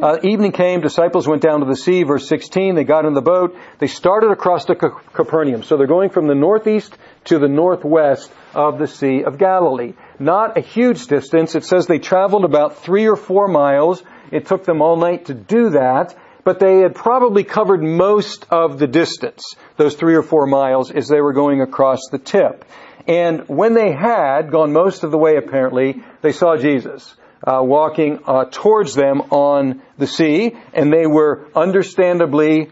uh, 0.00 0.18
evening 0.22 0.52
came, 0.52 0.80
disciples 0.80 1.28
went 1.28 1.42
down 1.42 1.60
to 1.60 1.66
the 1.66 1.76
sea, 1.76 2.02
verse 2.02 2.26
16, 2.28 2.74
they 2.74 2.84
got 2.84 3.04
in 3.04 3.14
the 3.14 3.20
boat, 3.20 3.56
they 3.78 3.86
started 3.86 4.30
across 4.30 4.64
to 4.66 4.74
Capernaum. 4.74 5.62
So 5.62 5.76
they're 5.76 5.86
going 5.86 6.10
from 6.10 6.26
the 6.26 6.34
northeast 6.34 6.96
to 7.24 7.38
the 7.38 7.48
northwest 7.48 8.32
of 8.54 8.78
the 8.78 8.86
Sea 8.86 9.24
of 9.24 9.38
Galilee. 9.38 9.92
Not 10.18 10.56
a 10.56 10.60
huge 10.60 11.06
distance. 11.06 11.54
It 11.54 11.64
says 11.64 11.86
they 11.86 11.98
traveled 11.98 12.44
about 12.44 12.82
three 12.82 13.06
or 13.06 13.16
four 13.16 13.48
miles. 13.48 14.02
It 14.30 14.46
took 14.46 14.64
them 14.64 14.80
all 14.80 14.96
night 14.96 15.26
to 15.26 15.34
do 15.34 15.70
that, 15.70 16.16
but 16.42 16.58
they 16.58 16.78
had 16.78 16.94
probably 16.94 17.44
covered 17.44 17.82
most 17.82 18.46
of 18.50 18.78
the 18.78 18.86
distance, 18.86 19.56
those 19.76 19.94
three 19.94 20.14
or 20.14 20.22
four 20.22 20.46
miles, 20.46 20.90
as 20.90 21.08
they 21.08 21.20
were 21.20 21.32
going 21.34 21.60
across 21.60 22.00
the 22.10 22.18
tip. 22.18 22.64
And 23.06 23.48
when 23.48 23.74
they 23.74 23.92
had 23.92 24.50
gone 24.50 24.72
most 24.72 25.04
of 25.04 25.10
the 25.10 25.18
way, 25.18 25.36
apparently, 25.36 26.02
they 26.22 26.32
saw 26.32 26.56
Jesus 26.56 27.14
uh, 27.44 27.60
walking 27.62 28.20
uh, 28.26 28.44
towards 28.50 28.94
them 28.94 29.20
on 29.30 29.82
the 29.98 30.06
sea, 30.06 30.56
and 30.72 30.92
they 30.92 31.06
were 31.06 31.48
understandably 31.54 32.70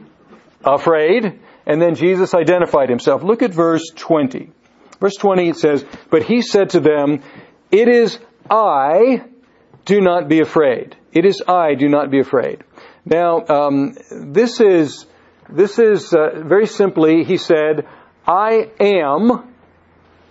afraid. 0.65 1.41
And 1.67 1.81
then 1.81 1.95
Jesus 1.95 2.35
identified 2.35 2.89
himself. 2.89 3.23
Look 3.23 3.43
at 3.43 3.53
verse 3.53 3.91
20. 3.95 4.51
Verse 5.01 5.17
20 5.17 5.49
it 5.49 5.57
says, 5.57 5.85
But 6.11 6.25
he 6.25 6.43
said 6.43 6.71
to 6.71 6.81
them, 6.81 7.23
It 7.71 7.89
is 7.89 8.19
I, 8.49 9.25
do 9.85 10.01
not 10.01 10.29
be 10.29 10.41
afraid. 10.41 10.97
It 11.13 11.25
is 11.25 11.43
I, 11.47 11.75
do 11.75 11.89
not 11.89 12.11
be 12.11 12.21
afraid. 12.21 12.63
Now, 13.05 13.45
um, 13.47 13.95
this 14.11 14.61
is, 14.61 15.07
this 15.49 15.79
is 15.79 16.13
uh, 16.13 16.43
very 16.45 16.67
simply, 16.67 17.25
he 17.25 17.39
said, 17.39 17.87
I 18.27 18.71
am, 18.79 19.55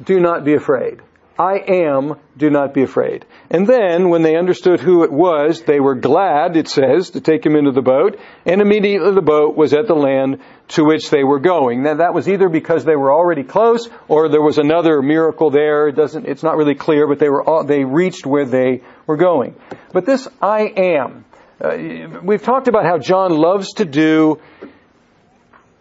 do 0.04 0.20
not 0.20 0.46
be 0.46 0.54
afraid. 0.54 1.02
I 1.38 1.60
am, 1.68 2.16
do 2.40 2.50
not 2.50 2.74
be 2.74 2.82
afraid. 2.82 3.26
And 3.52 3.68
then, 3.68 4.10
when 4.10 4.24
they 4.24 4.36
understood 4.36 4.80
who 4.80 5.04
it 5.04 5.12
was, 5.12 5.62
they 5.62 5.80
were 5.80 5.96
glad, 5.96 6.58
it 6.58 6.68
says, 6.68 7.12
to 7.12 7.22
take 7.22 7.46
him 7.46 7.56
into 7.56 7.72
the 7.72 7.82
boat, 7.82 8.20
and 8.46 8.62
immediately 8.62 9.14
the 9.14 9.22
boat 9.22 9.56
was 9.56 9.74
at 9.74 9.88
the 9.88 9.94
land 9.94 10.40
to 10.70 10.84
which 10.84 11.10
they 11.10 11.24
were 11.24 11.40
going. 11.40 11.84
Now, 11.84 11.96
that 11.96 12.14
was 12.14 12.28
either 12.28 12.50
because 12.50 12.86
they 12.86 12.96
were 12.96 13.12
already 13.12 13.44
close, 13.44 13.90
or 14.08 14.30
there 14.30 14.42
was 14.42 14.58
another 14.58 15.02
miracle 15.02 15.52
there. 15.52 15.90
It 15.90 15.96
doesn't, 15.96 16.26
it's 16.26 16.42
not 16.42 16.58
really 16.58 16.76
clear, 16.76 17.08
but 17.08 17.20
they 17.20 17.30
were, 17.30 17.44
all, 17.44 17.64
they 17.64 17.84
reached 17.84 18.26
where 18.26 18.46
they 18.46 18.82
were 19.06 19.18
going. 19.18 19.56
But 19.92 20.06
this 20.06 20.28
I 20.42 20.62
am, 20.62 21.26
uh, 21.62 22.22
we've 22.24 22.42
talked 22.42 22.70
about 22.70 22.86
how 22.86 22.98
John 22.98 23.36
loves 23.36 23.74
to 23.74 23.86
do 23.86 24.40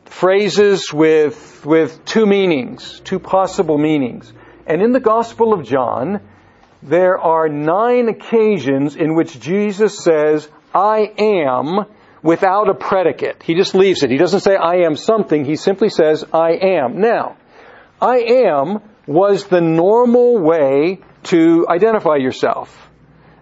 phrases 0.06 0.92
with, 0.92 1.64
with 1.64 2.04
two 2.04 2.26
meanings, 2.26 3.00
two 3.00 3.20
possible 3.20 3.78
meanings. 3.78 4.32
And 4.66 4.82
in 4.82 4.92
the 4.92 5.00
Gospel 5.00 5.54
of 5.54 5.64
John, 5.64 6.20
there 6.82 7.18
are 7.18 7.48
nine 7.48 8.08
occasions 8.08 8.96
in 8.96 9.14
which 9.14 9.38
Jesus 9.40 10.02
says, 10.02 10.48
I 10.74 11.12
am, 11.18 11.86
without 12.22 12.68
a 12.68 12.74
predicate. 12.74 13.42
He 13.42 13.54
just 13.54 13.74
leaves 13.74 14.02
it. 14.02 14.10
He 14.10 14.16
doesn't 14.16 14.40
say, 14.40 14.56
I 14.56 14.86
am 14.86 14.96
something. 14.96 15.44
He 15.44 15.56
simply 15.56 15.88
says, 15.88 16.24
I 16.32 16.52
am. 16.52 17.00
Now, 17.00 17.36
I 18.00 18.18
am 18.18 18.80
was 19.06 19.46
the 19.46 19.60
normal 19.60 20.38
way 20.38 21.00
to 21.24 21.66
identify 21.68 22.16
yourself. 22.16 22.88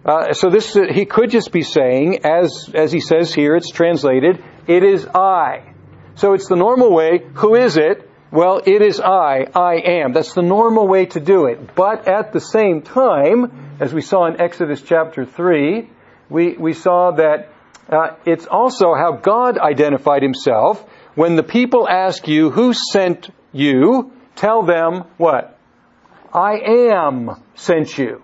Uh, 0.05 0.33
so 0.33 0.49
this, 0.49 0.75
uh, 0.75 0.83
he 0.89 1.05
could 1.05 1.29
just 1.29 1.51
be 1.51 1.63
saying, 1.63 2.25
as, 2.25 2.69
as 2.73 2.91
he 2.91 3.01
says 3.01 3.33
here, 3.33 3.55
it's 3.55 3.69
translated, 3.69 4.41
it 4.65 4.83
is 4.83 5.05
I. 5.05 5.73
So 6.15 6.33
it's 6.33 6.47
the 6.47 6.55
normal 6.55 6.93
way. 6.93 7.25
Who 7.35 7.55
is 7.55 7.77
it? 7.77 8.09
Well, 8.31 8.61
it 8.65 8.81
is 8.81 8.99
I, 8.99 9.47
I 9.55 9.75
am. 9.75 10.11
That's 10.11 10.33
the 10.33 10.41
normal 10.41 10.87
way 10.87 11.05
to 11.07 11.19
do 11.19 11.45
it. 11.45 11.75
But 11.75 12.07
at 12.07 12.33
the 12.33 12.41
same 12.41 12.81
time, 12.81 13.77
as 13.79 13.93
we 13.93 14.01
saw 14.01 14.25
in 14.25 14.41
Exodus 14.41 14.81
chapter 14.81 15.23
3, 15.23 15.89
we, 16.29 16.57
we 16.57 16.73
saw 16.73 17.11
that 17.11 17.53
uh, 17.89 18.15
it's 18.25 18.45
also 18.45 18.93
how 18.95 19.13
God 19.13 19.57
identified 19.57 20.23
himself. 20.23 20.83
When 21.15 21.37
the 21.37 21.43
people 21.43 21.87
ask 21.87 22.27
you, 22.27 22.49
who 22.49 22.73
sent 22.73 23.29
you? 23.53 24.11
Tell 24.35 24.63
them 24.63 25.05
what? 25.17 25.57
I 26.33 26.59
am 26.91 27.41
sent 27.55 27.97
you. 27.97 28.21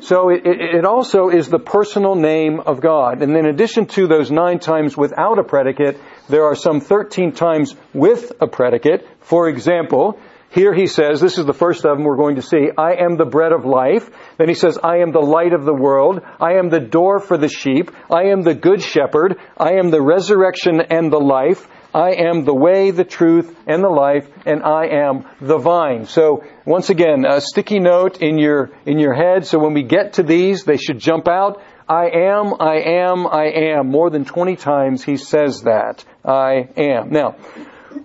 So 0.00 0.28
it, 0.28 0.42
it, 0.44 0.84
also 0.84 1.30
is 1.30 1.48
the 1.48 1.58
personal 1.58 2.14
name 2.14 2.60
of 2.60 2.82
God. 2.82 3.22
And 3.22 3.34
in 3.34 3.46
addition 3.46 3.86
to 3.86 4.06
those 4.06 4.30
nine 4.30 4.58
times 4.58 4.94
without 4.94 5.38
a 5.38 5.44
predicate, 5.44 5.98
there 6.28 6.44
are 6.44 6.54
some 6.54 6.80
13 6.80 7.32
times 7.32 7.74
with 7.94 8.32
a 8.40 8.46
predicate. 8.46 9.06
For 9.20 9.48
example, 9.48 10.18
here 10.50 10.72
he 10.72 10.86
says, 10.86 11.20
this 11.20 11.38
is 11.38 11.44
the 11.44 11.52
first 11.52 11.84
of 11.84 11.96
them 11.96 12.04
we're 12.04 12.16
going 12.16 12.36
to 12.36 12.42
see, 12.42 12.70
I 12.78 12.94
am 13.04 13.16
the 13.16 13.26
bread 13.26 13.52
of 13.52 13.64
life. 13.64 14.08
Then 14.38 14.48
he 14.48 14.54
says, 14.54 14.78
I 14.82 14.98
am 14.98 15.12
the 15.12 15.20
light 15.20 15.52
of 15.52 15.64
the 15.64 15.74
world. 15.74 16.20
I 16.40 16.54
am 16.54 16.70
the 16.70 16.80
door 16.80 17.20
for 17.20 17.36
the 17.36 17.48
sheep. 17.48 17.90
I 18.10 18.28
am 18.28 18.42
the 18.42 18.54
good 18.54 18.82
shepherd. 18.82 19.36
I 19.56 19.74
am 19.74 19.90
the 19.90 20.00
resurrection 20.00 20.80
and 20.80 21.12
the 21.12 21.20
life. 21.20 21.68
I 21.94 22.10
am 22.28 22.44
the 22.44 22.54
way, 22.54 22.90
the 22.90 23.04
truth, 23.04 23.56
and 23.66 23.82
the 23.82 23.88
life, 23.88 24.28
and 24.44 24.62
I 24.62 24.86
am 24.86 25.24
the 25.40 25.56
vine. 25.56 26.04
So 26.04 26.44
once 26.66 26.90
again, 26.90 27.24
a 27.26 27.40
sticky 27.40 27.78
note 27.78 28.20
in 28.20 28.38
your 28.38 28.70
in 28.84 28.98
your 28.98 29.14
head. 29.14 29.46
So 29.46 29.58
when 29.58 29.72
we 29.72 29.82
get 29.82 30.14
to 30.14 30.22
these, 30.22 30.64
they 30.64 30.76
should 30.76 30.98
jump 30.98 31.26
out. 31.26 31.62
I 31.88 32.10
am, 32.10 32.54
I 32.60 32.80
am, 32.80 33.26
I 33.26 33.44
am. 33.44 33.88
More 33.88 34.10
than 34.10 34.24
20 34.24 34.56
times 34.56 35.04
he 35.04 35.16
says 35.16 35.62
that. 35.62 36.04
I 36.24 36.68
am. 36.76 37.10
Now, 37.10 37.36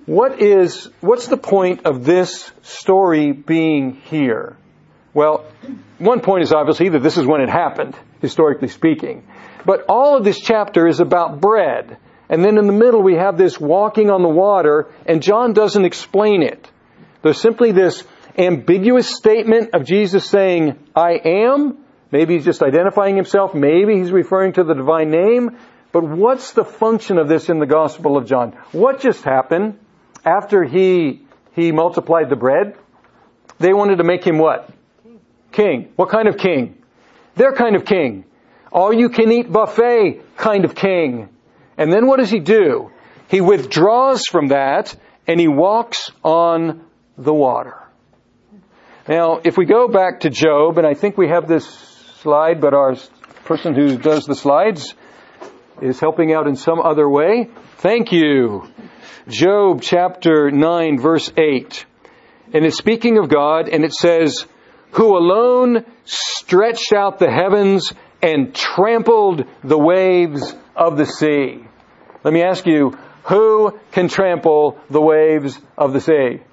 what 0.05 0.39
is, 0.39 0.89
what's 1.01 1.27
the 1.27 1.37
point 1.37 1.85
of 1.85 2.05
this 2.05 2.51
story 2.61 3.31
being 3.31 3.93
here? 3.95 4.57
Well, 5.13 5.45
one 5.97 6.21
point 6.21 6.43
is 6.43 6.53
obviously 6.53 6.89
that 6.89 6.99
this 7.01 7.17
is 7.17 7.25
when 7.25 7.41
it 7.41 7.49
happened, 7.49 7.95
historically 8.21 8.67
speaking. 8.67 9.27
But 9.65 9.85
all 9.89 10.17
of 10.17 10.23
this 10.23 10.39
chapter 10.39 10.87
is 10.87 10.99
about 10.99 11.41
bread. 11.41 11.97
And 12.29 12.43
then 12.43 12.57
in 12.57 12.67
the 12.67 12.73
middle 12.73 13.01
we 13.01 13.15
have 13.15 13.37
this 13.37 13.59
walking 13.59 14.09
on 14.09 14.21
the 14.21 14.29
water, 14.29 14.89
and 15.05 15.21
John 15.21 15.53
doesn't 15.53 15.85
explain 15.85 16.43
it. 16.43 16.69
There's 17.23 17.41
simply 17.41 17.71
this 17.71 18.03
ambiguous 18.37 19.15
statement 19.15 19.71
of 19.73 19.85
Jesus 19.85 20.25
saying, 20.25 20.79
I 20.95 21.19
am, 21.25 21.79
Maybe 22.11 22.35
he's 22.35 22.45
just 22.45 22.61
identifying 22.61 23.15
himself. 23.15 23.53
Maybe 23.53 23.97
he's 23.97 24.11
referring 24.11 24.53
to 24.53 24.63
the 24.63 24.73
divine 24.73 25.11
name. 25.11 25.57
But 25.91 26.03
what's 26.03 26.53
the 26.53 26.63
function 26.63 27.17
of 27.17 27.27
this 27.27 27.49
in 27.49 27.59
the 27.59 27.65
Gospel 27.65 28.17
of 28.17 28.25
John? 28.25 28.51
What 28.71 28.99
just 28.99 29.23
happened 29.23 29.79
after 30.25 30.63
he, 30.63 31.25
he 31.53 31.71
multiplied 31.71 32.29
the 32.29 32.35
bread? 32.35 32.75
They 33.59 33.73
wanted 33.73 33.97
to 33.97 34.03
make 34.03 34.25
him 34.25 34.37
what? 34.37 34.69
King. 35.51 35.91
What 35.95 36.09
kind 36.09 36.27
of 36.27 36.37
king? 36.37 36.77
Their 37.35 37.53
kind 37.53 37.75
of 37.75 37.85
king. 37.85 38.25
All 38.71 38.93
you 38.93 39.09
can 39.09 39.31
eat 39.31 39.51
buffet 39.51 40.21
kind 40.37 40.65
of 40.65 40.75
king. 40.75 41.29
And 41.77 41.91
then 41.91 42.07
what 42.07 42.19
does 42.19 42.29
he 42.29 42.39
do? 42.39 42.91
He 43.27 43.41
withdraws 43.41 44.23
from 44.29 44.49
that 44.49 44.95
and 45.27 45.39
he 45.39 45.47
walks 45.47 46.11
on 46.23 46.85
the 47.17 47.33
water. 47.33 47.77
Now, 49.07 49.41
if 49.43 49.57
we 49.57 49.65
go 49.65 49.87
back 49.87 50.21
to 50.21 50.29
Job, 50.29 50.77
and 50.77 50.87
I 50.87 50.93
think 50.93 51.17
we 51.17 51.29
have 51.29 51.47
this 51.47 51.90
slide, 52.21 52.61
but 52.61 52.75
our 52.75 52.95
person 53.45 53.73
who 53.73 53.97
does 53.97 54.25
the 54.25 54.35
slides 54.35 54.93
is 55.81 55.99
helping 55.99 56.33
out 56.33 56.47
in 56.47 56.55
some 56.55 56.79
other 56.79 57.09
way. 57.09 57.49
Thank 57.77 58.11
you. 58.11 58.69
Job 59.27 59.81
chapter 59.81 60.51
9 60.51 60.99
verse 60.99 61.31
8. 61.35 61.85
And 62.53 62.65
it's 62.65 62.77
speaking 62.77 63.17
of 63.17 63.27
God 63.27 63.69
and 63.69 63.83
it 63.83 63.93
says, 63.93 64.45
who 64.91 65.17
alone 65.17 65.85
stretched 66.05 66.93
out 66.93 67.17
the 67.17 67.31
heavens 67.31 67.91
and 68.21 68.53
trampled 68.53 69.45
the 69.63 69.79
waves 69.79 70.53
of 70.75 70.97
the 70.97 71.05
sea. 71.05 71.65
Let 72.23 72.33
me 72.33 72.43
ask 72.43 72.67
you, 72.67 72.91
who 73.23 73.79
can 73.93 74.09
trample 74.09 74.77
the 74.91 75.01
waves 75.01 75.59
of 75.75 75.93
the 75.93 76.01
sea? 76.01 76.43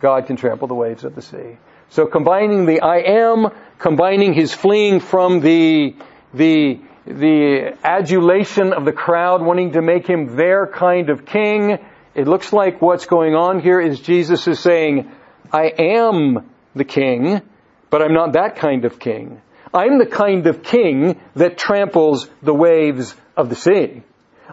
God 0.00 0.26
can 0.26 0.36
trample 0.36 0.68
the 0.68 0.74
waves 0.74 1.04
of 1.04 1.14
the 1.14 1.22
sea. 1.22 1.56
So 1.90 2.06
combining 2.06 2.66
the 2.66 2.80
I 2.80 2.98
am, 2.98 3.48
combining 3.78 4.32
his 4.32 4.52
fleeing 4.52 5.00
from 5.00 5.40
the, 5.40 5.94
the, 6.32 6.80
the 7.06 7.76
adulation 7.84 8.72
of 8.72 8.84
the 8.84 8.92
crowd, 8.92 9.42
wanting 9.42 9.72
to 9.72 9.82
make 9.82 10.06
him 10.06 10.36
their 10.36 10.66
kind 10.66 11.10
of 11.10 11.24
king, 11.26 11.78
it 12.14 12.28
looks 12.28 12.52
like 12.52 12.80
what's 12.80 13.06
going 13.06 13.34
on 13.34 13.60
here 13.60 13.80
is 13.80 14.00
Jesus 14.00 14.46
is 14.46 14.60
saying, 14.60 15.10
I 15.52 15.72
am 15.78 16.50
the 16.74 16.84
king, 16.84 17.42
but 17.90 18.02
I'm 18.02 18.14
not 18.14 18.32
that 18.32 18.56
kind 18.56 18.84
of 18.84 18.98
king. 18.98 19.40
I'm 19.72 19.98
the 19.98 20.06
kind 20.06 20.46
of 20.46 20.62
king 20.62 21.20
that 21.34 21.58
tramples 21.58 22.28
the 22.42 22.54
waves 22.54 23.14
of 23.36 23.48
the 23.48 23.56
sea. 23.56 24.02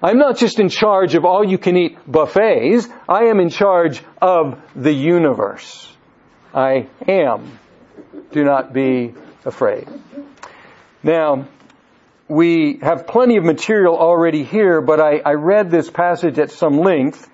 I'm 0.01 0.17
not 0.17 0.37
just 0.37 0.59
in 0.59 0.69
charge 0.69 1.13
of 1.13 1.25
all 1.25 1.43
you 1.43 1.59
can 1.59 1.77
eat 1.77 1.97
buffets. 2.11 2.87
I 3.07 3.25
am 3.25 3.39
in 3.39 3.49
charge 3.49 4.01
of 4.19 4.59
the 4.75 4.91
universe. 4.91 5.90
I 6.53 6.87
am. 7.07 7.59
Do 8.31 8.43
not 8.43 8.73
be 8.73 9.13
afraid. 9.45 9.87
Now, 11.03 11.47
we 12.27 12.79
have 12.81 13.07
plenty 13.07 13.37
of 13.37 13.43
material 13.43 13.97
already 13.97 14.43
here, 14.43 14.81
but 14.81 14.99
I, 14.99 15.19
I, 15.25 15.33
read 15.33 15.69
this 15.69 15.89
passage 15.89 16.39
at 16.39 16.51
some 16.51 16.77
length 16.77 17.29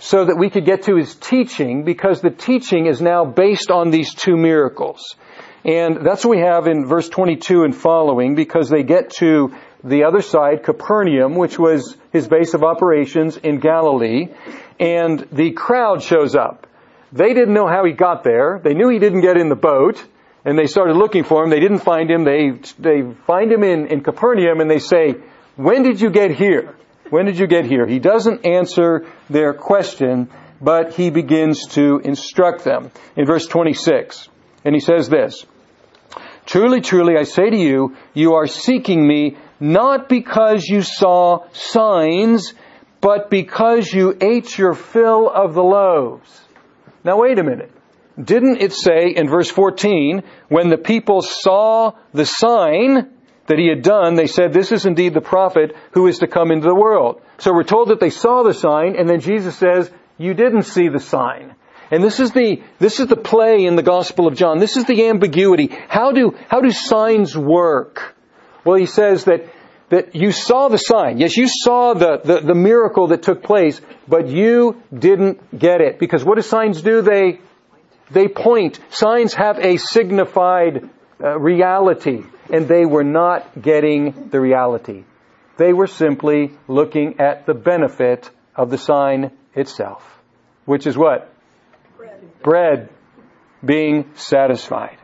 so 0.00 0.26
that 0.26 0.36
we 0.36 0.50
could 0.50 0.66
get 0.66 0.82
to 0.84 0.96
his 0.96 1.14
teaching 1.14 1.84
because 1.84 2.20
the 2.20 2.30
teaching 2.30 2.86
is 2.86 3.00
now 3.00 3.24
based 3.24 3.70
on 3.70 3.90
these 3.90 4.14
two 4.14 4.36
miracles. 4.36 5.16
And 5.64 6.04
that's 6.04 6.24
what 6.24 6.36
we 6.36 6.42
have 6.42 6.66
in 6.66 6.86
verse 6.86 7.08
22 7.08 7.62
and 7.62 7.74
following 7.74 8.34
because 8.34 8.68
they 8.68 8.82
get 8.82 9.10
to 9.18 9.54
the 9.82 10.04
other 10.04 10.20
side, 10.20 10.62
Capernaum, 10.62 11.36
which 11.36 11.58
was 11.58 11.96
his 12.12 12.28
base 12.28 12.52
of 12.52 12.62
operations 12.62 13.36
in 13.38 13.60
Galilee, 13.60 14.28
and 14.78 15.26
the 15.32 15.52
crowd 15.52 16.02
shows 16.02 16.34
up. 16.34 16.66
They 17.14 17.32
didn't 17.32 17.54
know 17.54 17.68
how 17.68 17.84
he 17.84 17.92
got 17.92 18.24
there. 18.24 18.60
They 18.62 18.74
knew 18.74 18.88
he 18.88 18.98
didn't 18.98 19.20
get 19.20 19.36
in 19.36 19.48
the 19.48 19.54
boat, 19.54 20.04
and 20.44 20.58
they 20.58 20.66
started 20.66 20.96
looking 20.96 21.22
for 21.22 21.44
him. 21.44 21.50
They 21.50 21.60
didn't 21.60 21.78
find 21.78 22.10
him. 22.10 22.24
They, 22.24 22.58
they 22.80 23.02
find 23.24 23.52
him 23.52 23.62
in, 23.62 23.86
in 23.86 24.02
Capernaum, 24.02 24.60
and 24.60 24.68
they 24.68 24.80
say, 24.80 25.14
when 25.54 25.84
did 25.84 26.00
you 26.00 26.10
get 26.10 26.32
here? 26.32 26.74
When 27.10 27.26
did 27.26 27.38
you 27.38 27.46
get 27.46 27.66
here? 27.66 27.86
He 27.86 28.00
doesn't 28.00 28.44
answer 28.44 29.06
their 29.30 29.54
question, 29.54 30.28
but 30.60 30.94
he 30.94 31.10
begins 31.10 31.68
to 31.74 32.00
instruct 32.02 32.64
them. 32.64 32.90
In 33.14 33.26
verse 33.26 33.46
26, 33.46 34.28
and 34.64 34.74
he 34.74 34.80
says 34.80 35.08
this, 35.08 35.46
Truly, 36.46 36.80
truly, 36.80 37.16
I 37.16 37.22
say 37.22 37.48
to 37.48 37.56
you, 37.56 37.96
you 38.12 38.34
are 38.34 38.48
seeking 38.48 39.06
me 39.06 39.36
not 39.60 40.08
because 40.08 40.64
you 40.64 40.82
saw 40.82 41.46
signs, 41.52 42.54
but 43.00 43.30
because 43.30 43.92
you 43.92 44.16
ate 44.20 44.58
your 44.58 44.74
fill 44.74 45.30
of 45.30 45.54
the 45.54 45.62
loaves. 45.62 46.43
Now 47.04 47.20
wait 47.20 47.38
a 47.38 47.44
minute. 47.44 47.70
didn't 48.22 48.62
it 48.62 48.72
say 48.72 49.10
in 49.10 49.28
verse 49.28 49.50
14, 49.50 50.22
when 50.48 50.70
the 50.70 50.78
people 50.78 51.20
saw 51.20 51.92
the 52.12 52.24
sign 52.24 53.10
that 53.46 53.58
he 53.58 53.68
had 53.68 53.82
done, 53.82 54.14
they 54.14 54.26
said, 54.26 54.52
this 54.52 54.72
is 54.72 54.86
indeed 54.86 55.12
the 55.12 55.20
prophet 55.20 55.76
who 55.92 56.06
is 56.06 56.20
to 56.20 56.26
come 56.26 56.50
into 56.50 56.66
the 56.66 56.74
world. 56.74 57.20
So 57.38 57.52
we're 57.52 57.64
told 57.64 57.88
that 57.88 58.00
they 58.00 58.10
saw 58.10 58.42
the 58.42 58.54
sign, 58.54 58.96
and 58.96 59.08
then 59.08 59.20
Jesus 59.20 59.56
says, 59.56 59.90
you 60.16 60.32
didn't 60.32 60.62
see 60.62 60.88
the 60.88 61.00
sign. 61.00 61.54
And 61.90 62.02
this 62.02 62.20
is 62.20 62.32
the, 62.32 62.62
this 62.78 63.00
is 63.00 63.08
the 63.08 63.16
play 63.16 63.66
in 63.66 63.76
the 63.76 63.82
Gospel 63.82 64.26
of 64.26 64.34
John. 64.34 64.58
This 64.58 64.76
is 64.76 64.86
the 64.86 65.08
ambiguity. 65.08 65.70
How 65.88 66.12
do, 66.12 66.34
how 66.48 66.60
do 66.60 66.70
signs 66.70 67.36
work? 67.36 68.16
Well, 68.64 68.76
he 68.76 68.86
says 68.86 69.24
that, 69.24 69.44
that 69.90 70.14
you 70.14 70.32
saw 70.32 70.68
the 70.68 70.78
sign. 70.78 71.18
Yes, 71.18 71.36
you 71.36 71.46
saw 71.46 71.94
the, 71.94 72.20
the, 72.24 72.40
the 72.40 72.54
miracle 72.54 73.08
that 73.08 73.22
took 73.22 73.42
place, 73.42 73.80
but 74.08 74.28
you 74.28 74.82
didn't 74.96 75.58
get 75.58 75.80
it. 75.80 75.98
Because 75.98 76.24
what 76.24 76.36
do 76.36 76.42
signs 76.42 76.82
do? 76.82 77.02
They, 77.02 77.40
they 78.10 78.28
point. 78.28 78.80
Signs 78.90 79.34
have 79.34 79.58
a 79.58 79.76
signified 79.76 80.88
uh, 81.22 81.38
reality, 81.38 82.22
and 82.50 82.66
they 82.66 82.84
were 82.86 83.04
not 83.04 83.60
getting 83.60 84.30
the 84.30 84.40
reality. 84.40 85.04
They 85.56 85.72
were 85.72 85.86
simply 85.86 86.52
looking 86.66 87.20
at 87.20 87.46
the 87.46 87.54
benefit 87.54 88.30
of 88.56 88.70
the 88.70 88.78
sign 88.78 89.30
itself, 89.54 90.02
which 90.64 90.86
is 90.86 90.96
what? 90.96 91.32
Bread. 91.96 92.42
Bread 92.42 92.88
being 93.64 94.10
satisfied. 94.16 94.98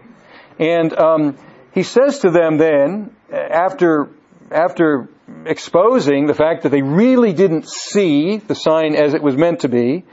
And 0.58 0.92
um, 0.98 1.38
he 1.72 1.84
says 1.84 2.20
to 2.20 2.30
them 2.30 2.58
then, 2.58 3.14
after 3.32 4.10
after 4.50 5.08
exposing 5.46 6.26
the 6.26 6.34
fact 6.34 6.62
that 6.62 6.70
they 6.70 6.82
really 6.82 7.32
didn't 7.32 7.68
see 7.68 8.38
the 8.38 8.54
sign 8.54 8.94
as 8.94 9.14
it 9.14 9.22
was 9.22 9.36
meant 9.36 9.60
to 9.60 9.68
be, 9.68 10.04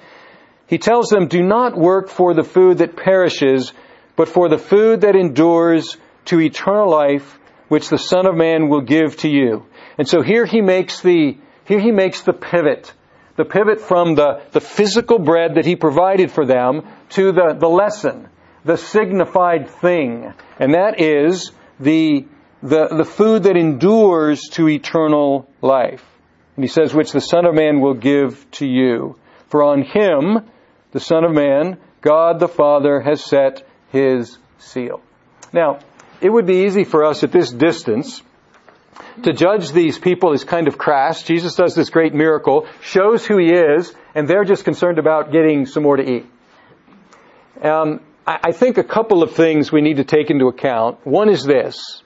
he 0.67 0.77
tells 0.77 1.09
them, 1.09 1.27
Do 1.27 1.41
not 1.41 1.77
work 1.77 2.09
for 2.09 2.33
the 2.33 2.43
food 2.43 2.79
that 2.79 2.95
perishes, 2.95 3.73
but 4.15 4.29
for 4.29 4.49
the 4.49 4.57
food 4.57 5.01
that 5.01 5.15
endures 5.15 5.97
to 6.25 6.39
eternal 6.39 6.89
life, 6.89 7.39
which 7.69 7.89
the 7.89 7.97
Son 7.97 8.27
of 8.27 8.35
Man 8.35 8.69
will 8.69 8.81
give 8.81 9.17
to 9.17 9.29
you. 9.29 9.65
And 9.97 10.07
so 10.07 10.21
here 10.21 10.45
he 10.45 10.61
makes 10.61 11.01
the, 11.01 11.37
here 11.65 11.79
he 11.79 11.91
makes 11.91 12.21
the 12.21 12.33
pivot. 12.33 12.93
The 13.37 13.45
pivot 13.45 13.81
from 13.81 14.15
the, 14.15 14.41
the 14.51 14.61
physical 14.61 15.19
bread 15.19 15.55
that 15.55 15.65
he 15.65 15.75
provided 15.75 16.31
for 16.31 16.45
them 16.45 16.87
to 17.09 17.31
the, 17.31 17.55
the 17.57 17.69
lesson, 17.69 18.27
the 18.65 18.77
signified 18.77 19.69
thing. 19.69 20.33
And 20.59 20.73
that 20.73 20.99
is 20.99 21.51
the, 21.79 22.25
the, 22.61 22.87
the 22.87 23.05
food 23.05 23.43
that 23.43 23.55
endures 23.55 24.41
to 24.53 24.67
eternal 24.67 25.49
life. 25.61 26.03
And 26.55 26.63
he 26.63 26.69
says, 26.69 26.93
which 26.93 27.11
the 27.11 27.21
Son 27.21 27.45
of 27.45 27.53
Man 27.53 27.81
will 27.81 27.93
give 27.93 28.49
to 28.51 28.65
you. 28.65 29.17
For 29.49 29.63
on 29.63 29.83
him 29.83 30.49
the 30.91 30.99
Son 30.99 31.23
of 31.23 31.31
Man, 31.31 31.77
God 32.01 32.39
the 32.39 32.47
Father 32.47 32.99
has 32.99 33.23
set 33.23 33.67
his 33.91 34.37
seal. 34.57 35.01
Now, 35.53 35.79
it 36.19 36.29
would 36.29 36.47
be 36.47 36.65
easy 36.65 36.83
for 36.83 37.05
us 37.05 37.23
at 37.23 37.31
this 37.31 37.51
distance 37.51 38.21
to 39.23 39.33
judge 39.33 39.71
these 39.71 39.99
people 39.99 40.33
as 40.33 40.43
kind 40.43 40.67
of 40.67 40.77
crass. 40.77 41.23
Jesus 41.23 41.55
does 41.55 41.75
this 41.75 41.89
great 41.89 42.13
miracle, 42.13 42.67
shows 42.81 43.25
who 43.25 43.37
he 43.37 43.51
is, 43.51 43.93
and 44.15 44.27
they're 44.27 44.43
just 44.43 44.63
concerned 44.63 44.97
about 44.99 45.31
getting 45.31 45.65
some 45.65 45.83
more 45.83 45.97
to 45.97 46.09
eat. 46.09 46.25
Um, 47.61 48.01
I 48.25 48.51
think 48.51 48.77
a 48.77 48.83
couple 48.83 49.23
of 49.23 49.33
things 49.35 49.71
we 49.71 49.81
need 49.81 49.97
to 49.97 50.03
take 50.03 50.29
into 50.29 50.47
account. 50.47 51.05
One 51.05 51.29
is 51.29 51.43
this. 51.45 52.03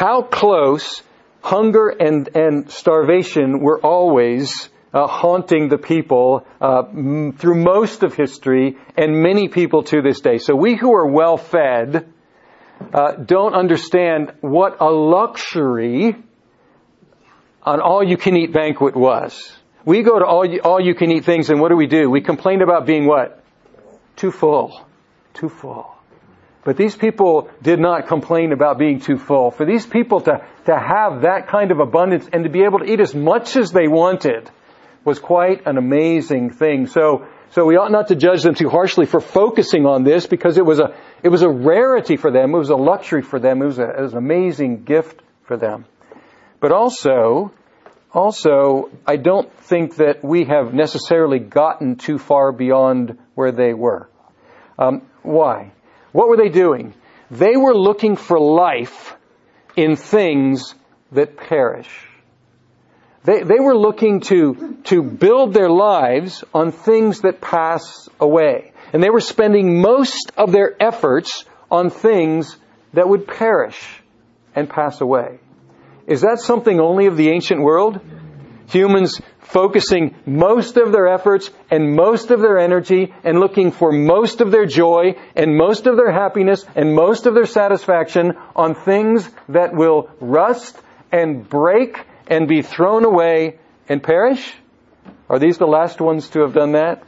How 0.00 0.22
close 0.22 1.02
hunger 1.42 1.90
and, 1.90 2.34
and 2.34 2.70
starvation 2.70 3.60
were 3.60 3.78
always 3.78 4.70
uh, 4.94 5.06
haunting 5.06 5.68
the 5.68 5.76
people 5.76 6.46
uh, 6.58 6.84
m- 6.88 7.34
through 7.34 7.62
most 7.62 8.02
of 8.02 8.14
history 8.14 8.78
and 8.96 9.22
many 9.22 9.48
people 9.48 9.82
to 9.82 10.00
this 10.00 10.22
day. 10.22 10.38
So 10.38 10.56
we 10.56 10.74
who 10.74 10.94
are 10.94 11.06
well 11.06 11.36
fed 11.36 12.10
uh, 12.94 13.12
don't 13.12 13.52
understand 13.52 14.32
what 14.40 14.80
a 14.80 14.88
luxury 14.90 16.16
an 17.66 17.80
all 17.82 18.02
you 18.02 18.16
can 18.16 18.38
eat 18.38 18.54
banquet 18.54 18.96
was. 18.96 19.54
We 19.84 20.02
go 20.02 20.18
to 20.18 20.24
all 20.24 20.46
you, 20.46 20.60
all 20.60 20.80
you 20.80 20.94
can 20.94 21.10
eat 21.10 21.26
things 21.26 21.50
and 21.50 21.60
what 21.60 21.68
do 21.68 21.76
we 21.76 21.88
do? 21.88 22.08
We 22.08 22.22
complain 22.22 22.62
about 22.62 22.86
being 22.86 23.06
what? 23.06 23.44
Too 24.16 24.30
full. 24.30 24.82
Too 25.34 25.50
full. 25.50 25.99
But 26.62 26.76
these 26.76 26.94
people 26.94 27.48
did 27.62 27.80
not 27.80 28.06
complain 28.06 28.52
about 28.52 28.78
being 28.78 29.00
too 29.00 29.16
full. 29.16 29.50
For 29.50 29.64
these 29.64 29.86
people 29.86 30.20
to, 30.22 30.44
to 30.66 30.78
have 30.78 31.22
that 31.22 31.48
kind 31.48 31.70
of 31.70 31.80
abundance 31.80 32.28
and 32.32 32.44
to 32.44 32.50
be 32.50 32.64
able 32.64 32.80
to 32.80 32.84
eat 32.84 33.00
as 33.00 33.14
much 33.14 33.56
as 33.56 33.72
they 33.72 33.88
wanted 33.88 34.50
was 35.04 35.18
quite 35.18 35.66
an 35.66 35.78
amazing 35.78 36.50
thing. 36.50 36.86
So, 36.86 37.26
so 37.50 37.64
we 37.64 37.76
ought 37.76 37.90
not 37.90 38.08
to 38.08 38.14
judge 38.14 38.42
them 38.42 38.54
too 38.54 38.68
harshly 38.68 39.06
for 39.06 39.20
focusing 39.20 39.86
on 39.86 40.04
this 40.04 40.26
because 40.26 40.58
it 40.58 40.66
was 40.66 40.80
a, 40.80 40.94
it 41.22 41.30
was 41.30 41.42
a 41.42 41.48
rarity 41.48 42.16
for 42.16 42.30
them. 42.30 42.54
It 42.54 42.58
was 42.58 42.68
a 42.68 42.76
luxury 42.76 43.22
for 43.22 43.38
them. 43.38 43.62
It 43.62 43.66
was, 43.66 43.78
a, 43.78 43.88
it 43.88 44.00
was 44.00 44.12
an 44.12 44.18
amazing 44.18 44.84
gift 44.84 45.22
for 45.44 45.56
them. 45.56 45.86
But 46.60 46.72
also, 46.72 47.52
also, 48.12 48.90
I 49.06 49.16
don't 49.16 49.50
think 49.62 49.96
that 49.96 50.22
we 50.22 50.44
have 50.44 50.74
necessarily 50.74 51.38
gotten 51.38 51.96
too 51.96 52.18
far 52.18 52.52
beyond 52.52 53.18
where 53.34 53.52
they 53.52 53.72
were. 53.72 54.10
Um, 54.78 55.02
why? 55.22 55.72
What 56.12 56.28
were 56.28 56.36
they 56.36 56.48
doing? 56.48 56.94
They 57.30 57.56
were 57.56 57.74
looking 57.74 58.16
for 58.16 58.40
life 58.40 59.16
in 59.76 59.96
things 59.96 60.74
that 61.12 61.36
perish. 61.36 61.88
They, 63.24 63.42
they 63.42 63.60
were 63.60 63.76
looking 63.76 64.20
to, 64.22 64.78
to 64.84 65.02
build 65.02 65.52
their 65.52 65.68
lives 65.68 66.42
on 66.54 66.72
things 66.72 67.20
that 67.20 67.40
pass 67.40 68.08
away. 68.18 68.72
And 68.92 69.02
they 69.02 69.10
were 69.10 69.20
spending 69.20 69.80
most 69.80 70.32
of 70.36 70.52
their 70.52 70.74
efforts 70.82 71.44
on 71.70 71.90
things 71.90 72.56
that 72.94 73.08
would 73.08 73.26
perish 73.26 73.80
and 74.54 74.68
pass 74.68 75.00
away. 75.00 75.38
Is 76.06 76.22
that 76.22 76.40
something 76.40 76.80
only 76.80 77.06
of 77.06 77.16
the 77.16 77.28
ancient 77.28 77.62
world? 77.62 78.00
Humans 78.70 79.20
focusing 79.40 80.14
most 80.26 80.76
of 80.76 80.92
their 80.92 81.08
efforts 81.08 81.50
and 81.70 81.94
most 81.96 82.30
of 82.30 82.40
their 82.40 82.58
energy 82.58 83.12
and 83.24 83.40
looking 83.40 83.72
for 83.72 83.90
most 83.90 84.40
of 84.40 84.52
their 84.52 84.66
joy 84.66 85.16
and 85.34 85.56
most 85.56 85.86
of 85.86 85.96
their 85.96 86.12
happiness 86.12 86.64
and 86.76 86.94
most 86.94 87.26
of 87.26 87.34
their 87.34 87.46
satisfaction 87.46 88.32
on 88.54 88.74
things 88.74 89.28
that 89.48 89.74
will 89.74 90.08
rust 90.20 90.80
and 91.10 91.48
break 91.48 91.98
and 92.28 92.46
be 92.46 92.62
thrown 92.62 93.04
away 93.04 93.58
and 93.88 94.02
perish? 94.02 94.54
Are 95.28 95.40
these 95.40 95.58
the 95.58 95.66
last 95.66 96.00
ones 96.00 96.28
to 96.30 96.40
have 96.42 96.54
done 96.54 96.72
that? 96.72 97.02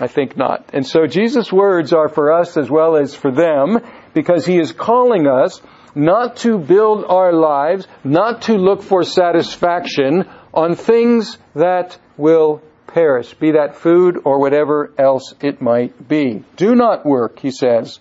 I 0.00 0.06
think 0.06 0.36
not. 0.36 0.70
And 0.72 0.86
so 0.86 1.06
Jesus' 1.06 1.52
words 1.52 1.92
are 1.92 2.08
for 2.08 2.32
us 2.32 2.56
as 2.56 2.70
well 2.70 2.96
as 2.96 3.14
for 3.14 3.32
them 3.32 3.80
because 4.14 4.46
he 4.46 4.58
is 4.58 4.72
calling 4.72 5.26
us 5.26 5.60
not 5.94 6.36
to 6.36 6.56
build 6.56 7.04
our 7.04 7.32
lives, 7.32 7.86
not 8.02 8.42
to 8.42 8.54
look 8.54 8.82
for 8.82 9.02
satisfaction 9.02 10.24
on 10.54 10.76
things 10.76 11.38
that 11.54 11.98
will 12.16 12.62
perish, 12.86 13.34
be 13.34 13.52
that 13.52 13.76
food 13.76 14.20
or 14.24 14.38
whatever 14.38 14.92
else 14.98 15.34
it 15.40 15.62
might 15.62 16.08
be. 16.08 16.44
Do 16.56 16.74
not 16.74 17.06
work, 17.06 17.38
he 17.38 17.50
says, 17.50 17.98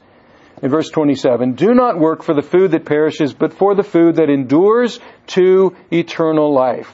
in 0.61 0.69
verse 0.69 0.89
27, 0.89 1.53
do 1.53 1.73
not 1.73 1.97
work 1.97 2.23
for 2.23 2.33
the 2.33 2.41
food 2.41 2.71
that 2.71 2.85
perishes, 2.85 3.33
but 3.33 3.53
for 3.53 3.73
the 3.73 3.83
food 3.83 4.17
that 4.17 4.29
endures 4.29 4.99
to 5.27 5.75
eternal 5.91 6.53
life. 6.53 6.93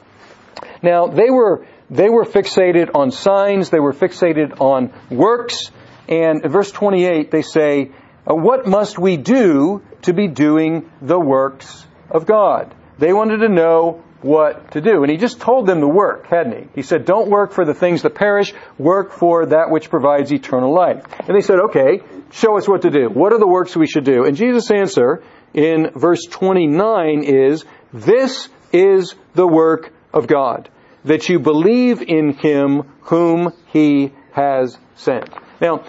Now, 0.81 1.07
they 1.07 1.29
were, 1.29 1.65
they 1.89 2.09
were 2.09 2.23
fixated 2.23 2.91
on 2.95 3.11
signs, 3.11 3.69
they 3.69 3.79
were 3.79 3.93
fixated 3.93 4.61
on 4.61 4.93
works, 5.09 5.71
and 6.07 6.45
in 6.45 6.51
verse 6.51 6.71
28 6.71 7.31
they 7.31 7.41
say, 7.41 7.91
uh, 8.25 8.35
what 8.35 8.67
must 8.67 8.97
we 8.97 9.17
do 9.17 9.81
to 10.03 10.13
be 10.13 10.27
doing 10.27 10.89
the 11.01 11.19
works 11.19 11.85
of 12.09 12.25
God? 12.25 12.73
They 12.99 13.11
wanted 13.11 13.39
to 13.39 13.49
know 13.49 14.03
what 14.21 14.71
to 14.71 14.81
do. 14.81 15.03
And 15.03 15.11
he 15.11 15.17
just 15.17 15.39
told 15.39 15.67
them 15.67 15.81
to 15.81 15.87
work, 15.87 16.27
hadn't 16.27 16.57
he? 16.57 16.67
He 16.75 16.81
said, 16.81 17.05
don't 17.05 17.29
work 17.29 17.51
for 17.51 17.65
the 17.65 17.73
things 17.73 18.01
that 18.01 18.15
perish, 18.15 18.53
work 18.77 19.11
for 19.11 19.47
that 19.47 19.69
which 19.69 19.89
provides 19.89 20.31
eternal 20.31 20.73
life. 20.73 21.03
And 21.19 21.35
they 21.35 21.41
said, 21.41 21.59
okay, 21.69 22.01
show 22.31 22.57
us 22.57 22.67
what 22.67 22.81
to 22.81 22.89
do. 22.89 23.09
What 23.09 23.33
are 23.33 23.39
the 23.39 23.47
works 23.47 23.75
we 23.75 23.87
should 23.87 24.05
do? 24.05 24.25
And 24.25 24.35
Jesus' 24.35 24.71
answer 24.71 25.23
in 25.53 25.91
verse 25.95 26.25
29 26.29 27.23
is, 27.23 27.65
this 27.93 28.49
is 28.71 29.15
the 29.33 29.47
work 29.47 29.93
of 30.13 30.27
God, 30.27 30.69
that 31.05 31.29
you 31.29 31.39
believe 31.39 32.01
in 32.01 32.33
him 32.33 32.83
whom 33.01 33.53
he 33.67 34.11
has 34.31 34.77
sent. 34.95 35.29
Now, 35.61 35.83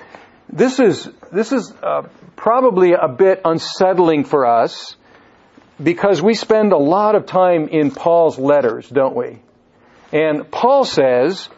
this 0.50 0.78
is, 0.78 1.08
this 1.32 1.52
is 1.52 1.72
uh, 1.82 2.08
probably 2.36 2.92
a 2.92 3.08
bit 3.08 3.42
unsettling 3.44 4.24
for 4.24 4.46
us 4.46 4.96
because 5.82 6.20
we 6.20 6.34
spend 6.34 6.72
a 6.72 6.78
lot 6.78 7.14
of 7.14 7.26
time 7.26 7.68
in 7.68 7.90
Paul's 7.90 8.38
letters, 8.38 8.88
don't 8.88 9.14
we? 9.14 9.38
And 10.12 10.50
Paul 10.50 10.84
says, 10.84 11.48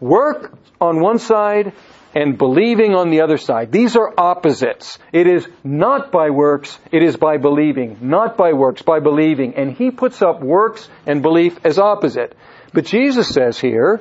work 0.00 0.52
on 0.80 1.00
one 1.00 1.18
side 1.18 1.72
and 2.14 2.36
believing 2.36 2.94
on 2.94 3.10
the 3.10 3.20
other 3.20 3.38
side. 3.38 3.70
These 3.70 3.96
are 3.96 4.12
opposites. 4.16 4.98
It 5.12 5.26
is 5.26 5.46
not 5.62 6.10
by 6.10 6.30
works, 6.30 6.76
it 6.90 7.02
is 7.02 7.16
by 7.16 7.36
believing. 7.36 7.98
Not 8.00 8.36
by 8.36 8.52
works, 8.52 8.82
by 8.82 9.00
believing. 9.00 9.54
And 9.54 9.72
he 9.72 9.90
puts 9.90 10.20
up 10.22 10.42
works 10.42 10.88
and 11.06 11.22
belief 11.22 11.58
as 11.64 11.78
opposite. 11.78 12.36
But 12.72 12.86
Jesus 12.86 13.28
says 13.28 13.58
here, 13.58 14.00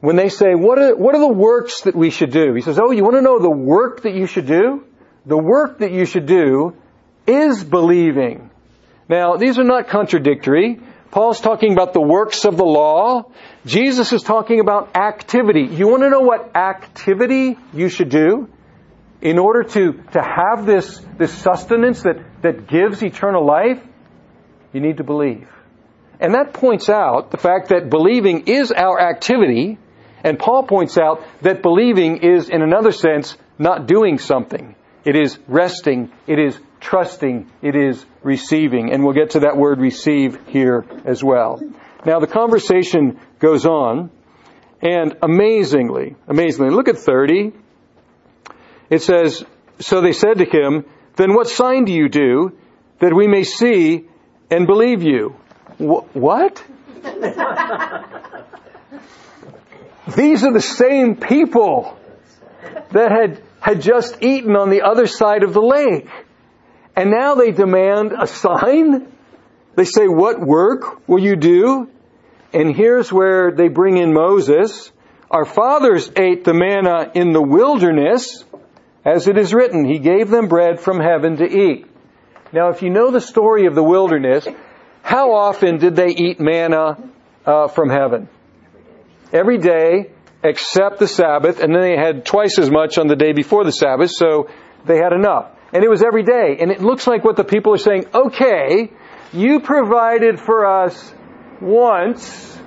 when 0.00 0.16
they 0.16 0.28
say, 0.28 0.54
what 0.54 0.78
are, 0.78 0.96
what 0.96 1.14
are 1.14 1.20
the 1.20 1.28
works 1.32 1.82
that 1.82 1.94
we 1.94 2.10
should 2.10 2.32
do? 2.32 2.54
He 2.54 2.62
says, 2.62 2.78
oh, 2.78 2.90
you 2.90 3.04
want 3.04 3.16
to 3.16 3.22
know 3.22 3.38
the 3.38 3.50
work 3.50 4.02
that 4.02 4.14
you 4.14 4.26
should 4.26 4.46
do? 4.46 4.84
The 5.26 5.36
work 5.36 5.78
that 5.80 5.92
you 5.92 6.06
should 6.06 6.26
do 6.26 6.74
is 7.26 7.62
believing. 7.62 8.49
Now, 9.10 9.36
these 9.36 9.58
are 9.58 9.64
not 9.64 9.88
contradictory. 9.88 10.78
Paul's 11.10 11.40
talking 11.40 11.72
about 11.72 11.94
the 11.94 12.00
works 12.00 12.44
of 12.44 12.56
the 12.56 12.64
law. 12.64 13.32
Jesus 13.66 14.12
is 14.12 14.22
talking 14.22 14.60
about 14.60 14.96
activity. 14.96 15.62
You 15.62 15.88
want 15.88 16.04
to 16.04 16.10
know 16.10 16.20
what 16.20 16.54
activity 16.54 17.58
you 17.74 17.88
should 17.88 18.08
do 18.08 18.48
in 19.20 19.40
order 19.40 19.64
to, 19.64 19.94
to 20.12 20.22
have 20.22 20.64
this, 20.64 21.04
this 21.18 21.32
sustenance 21.32 22.04
that, 22.04 22.18
that 22.42 22.68
gives 22.68 23.02
eternal 23.02 23.44
life? 23.44 23.82
You 24.72 24.80
need 24.80 24.98
to 24.98 25.04
believe. 25.04 25.48
And 26.20 26.34
that 26.34 26.52
points 26.52 26.88
out 26.88 27.32
the 27.32 27.38
fact 27.38 27.70
that 27.70 27.90
believing 27.90 28.46
is 28.46 28.70
our 28.70 29.00
activity, 29.00 29.76
and 30.22 30.38
Paul 30.38 30.68
points 30.68 30.96
out 30.96 31.24
that 31.42 31.62
believing 31.62 32.18
is, 32.18 32.48
in 32.48 32.62
another 32.62 32.92
sense, 32.92 33.36
not 33.58 33.88
doing 33.88 34.18
something. 34.18 34.76
It 35.04 35.16
is 35.16 35.36
resting. 35.48 36.12
It 36.28 36.38
is 36.38 36.56
trusting. 36.80 37.50
It 37.62 37.76
is 37.76 38.04
receiving. 38.22 38.92
And 38.92 39.04
we'll 39.04 39.14
get 39.14 39.30
to 39.30 39.40
that 39.40 39.56
word 39.56 39.80
receive 39.80 40.38
here 40.48 40.84
as 41.04 41.22
well. 41.22 41.62
Now 42.04 42.18
the 42.18 42.26
conversation 42.26 43.20
goes 43.38 43.66
on, 43.66 44.10
and 44.82 45.16
amazingly, 45.22 46.16
amazingly, 46.26 46.70
look 46.70 46.88
at 46.88 46.98
30. 46.98 47.52
It 48.88 49.02
says, 49.02 49.44
So 49.78 50.00
they 50.00 50.12
said 50.12 50.38
to 50.38 50.44
him, 50.44 50.86
Then 51.16 51.34
what 51.34 51.48
sign 51.48 51.84
do 51.84 51.92
you 51.92 52.08
do 52.08 52.56
that 53.00 53.14
we 53.14 53.28
may 53.28 53.42
see 53.44 54.08
and 54.50 54.66
believe 54.66 55.02
you? 55.02 55.36
Wh- 55.78 56.16
what? 56.16 56.64
These 60.16 60.44
are 60.44 60.52
the 60.52 60.60
same 60.60 61.16
people 61.16 61.96
that 62.92 63.12
had, 63.12 63.42
had 63.60 63.80
just 63.80 64.22
eaten 64.22 64.56
on 64.56 64.70
the 64.70 64.82
other 64.82 65.06
side 65.06 65.42
of 65.42 65.52
the 65.52 65.62
lake. 65.62 66.08
And 66.96 67.10
now 67.10 67.34
they 67.34 67.52
demand 67.52 68.12
a 68.18 68.26
sign. 68.26 69.12
They 69.76 69.84
say, 69.84 70.06
what 70.06 70.40
work 70.40 71.08
will 71.08 71.22
you 71.22 71.36
do? 71.36 71.88
And 72.52 72.74
here's 72.74 73.12
where 73.12 73.52
they 73.52 73.68
bring 73.68 73.96
in 73.96 74.12
Moses. 74.12 74.90
Our 75.30 75.44
fathers 75.44 76.10
ate 76.16 76.44
the 76.44 76.54
manna 76.54 77.10
in 77.14 77.32
the 77.32 77.42
wilderness, 77.42 78.44
as 79.04 79.28
it 79.28 79.38
is 79.38 79.54
written, 79.54 79.84
He 79.84 79.98
gave 79.98 80.28
them 80.28 80.48
bread 80.48 80.80
from 80.80 80.98
heaven 80.98 81.36
to 81.36 81.44
eat. 81.44 81.86
Now, 82.52 82.70
if 82.70 82.82
you 82.82 82.90
know 82.90 83.12
the 83.12 83.20
story 83.20 83.66
of 83.66 83.76
the 83.76 83.82
wilderness, 83.82 84.46
how 85.02 85.32
often 85.34 85.78
did 85.78 85.94
they 85.94 86.08
eat 86.08 86.40
manna 86.40 86.98
uh, 87.46 87.68
from 87.68 87.88
heaven? 87.88 88.28
Every 89.32 89.58
day, 89.58 90.10
except 90.42 90.98
the 90.98 91.06
Sabbath, 91.06 91.60
and 91.60 91.72
then 91.72 91.82
they 91.82 91.96
had 91.96 92.26
twice 92.26 92.58
as 92.58 92.70
much 92.70 92.98
on 92.98 93.06
the 93.06 93.16
day 93.16 93.32
before 93.32 93.64
the 93.64 93.72
Sabbath, 93.72 94.10
so 94.10 94.50
they 94.84 94.96
had 94.96 95.12
enough. 95.12 95.52
And 95.72 95.84
it 95.84 95.88
was 95.88 96.02
every 96.02 96.22
day. 96.22 96.58
And 96.60 96.70
it 96.70 96.80
looks 96.80 97.06
like 97.06 97.24
what 97.24 97.36
the 97.36 97.44
people 97.44 97.74
are 97.74 97.78
saying, 97.78 98.06
okay, 98.12 98.90
you 99.32 99.60
provided 99.60 100.40
for 100.40 100.66
us 100.66 101.14
once, 101.60 102.58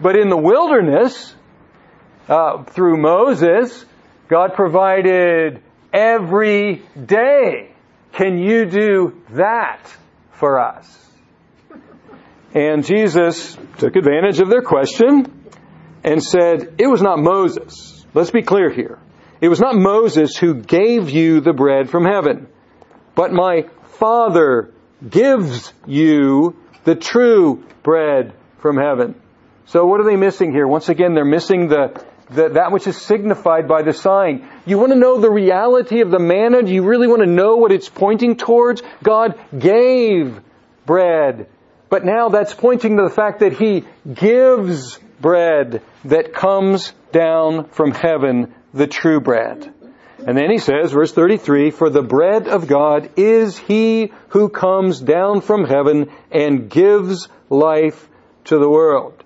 but 0.00 0.16
in 0.16 0.28
the 0.28 0.36
wilderness, 0.36 1.34
uh, 2.28 2.64
through 2.64 2.96
Moses, 2.96 3.84
God 4.28 4.54
provided 4.54 5.62
every 5.92 6.82
day. 7.04 7.72
Can 8.12 8.38
you 8.38 8.64
do 8.64 9.20
that 9.30 9.80
for 10.32 10.58
us? 10.58 10.92
And 12.54 12.86
Jesus 12.86 13.56
took 13.78 13.96
advantage 13.96 14.40
of 14.40 14.48
their 14.48 14.62
question 14.62 15.50
and 16.02 16.22
said, 16.22 16.76
It 16.78 16.86
was 16.86 17.02
not 17.02 17.18
Moses. 17.18 18.06
Let's 18.14 18.30
be 18.30 18.42
clear 18.42 18.70
here. 18.70 18.98
It 19.40 19.48
was 19.48 19.60
not 19.60 19.76
Moses 19.76 20.36
who 20.36 20.54
gave 20.54 21.10
you 21.10 21.40
the 21.40 21.52
bread 21.52 21.90
from 21.90 22.04
heaven, 22.04 22.48
but 23.14 23.32
my 23.32 23.66
Father 23.98 24.72
gives 25.08 25.72
you 25.86 26.56
the 26.84 26.94
true 26.94 27.64
bread 27.82 28.32
from 28.58 28.78
heaven. 28.78 29.14
So 29.66 29.84
what 29.86 30.00
are 30.00 30.04
they 30.04 30.16
missing 30.16 30.52
here? 30.52 30.66
Once 30.66 30.88
again, 30.88 31.14
they're 31.14 31.24
missing 31.24 31.68
the, 31.68 32.02
the, 32.30 32.50
that 32.50 32.72
which 32.72 32.86
is 32.86 32.96
signified 32.96 33.68
by 33.68 33.82
the 33.82 33.92
sign. 33.92 34.48
You 34.64 34.78
want 34.78 34.92
to 34.92 34.98
know 34.98 35.20
the 35.20 35.30
reality 35.30 36.00
of 36.00 36.10
the 36.10 36.18
manna? 36.18 36.62
Do 36.62 36.72
you 36.72 36.84
really 36.84 37.08
want 37.08 37.22
to 37.22 37.28
know 37.28 37.56
what 37.56 37.72
it's 37.72 37.88
pointing 37.88 38.36
towards? 38.36 38.82
God 39.02 39.38
gave 39.56 40.40
bread. 40.86 41.48
But 41.88 42.04
now 42.04 42.28
that's 42.28 42.54
pointing 42.54 42.96
to 42.96 43.02
the 43.02 43.14
fact 43.14 43.40
that 43.40 43.52
He 43.52 43.84
gives 44.12 44.98
bread 45.20 45.82
that 46.04 46.32
comes 46.32 46.92
down 47.12 47.68
from 47.70 47.92
heaven, 47.92 48.54
the 48.76 48.86
true 48.86 49.20
bread. 49.20 49.72
And 50.26 50.36
then 50.36 50.50
he 50.50 50.58
says, 50.58 50.92
verse 50.92 51.12
33, 51.12 51.70
For 51.70 51.90
the 51.90 52.02
bread 52.02 52.48
of 52.48 52.66
God 52.66 53.10
is 53.16 53.58
he 53.58 54.12
who 54.28 54.48
comes 54.48 55.00
down 55.00 55.40
from 55.40 55.64
heaven 55.64 56.10
and 56.32 56.70
gives 56.70 57.28
life 57.48 58.08
to 58.44 58.58
the 58.58 58.68
world. 58.68 59.22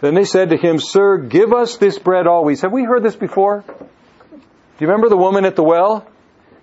Then 0.00 0.14
they 0.14 0.24
said 0.24 0.50
to 0.50 0.56
him, 0.56 0.78
Sir, 0.78 1.18
give 1.18 1.52
us 1.52 1.76
this 1.76 1.98
bread 1.98 2.26
always. 2.26 2.62
Have 2.62 2.72
we 2.72 2.84
heard 2.84 3.02
this 3.02 3.16
before? 3.16 3.64
Do 3.66 4.36
you 4.78 4.86
remember 4.86 5.08
the 5.08 5.16
woman 5.16 5.44
at 5.44 5.56
the 5.56 5.62
well? 5.62 6.06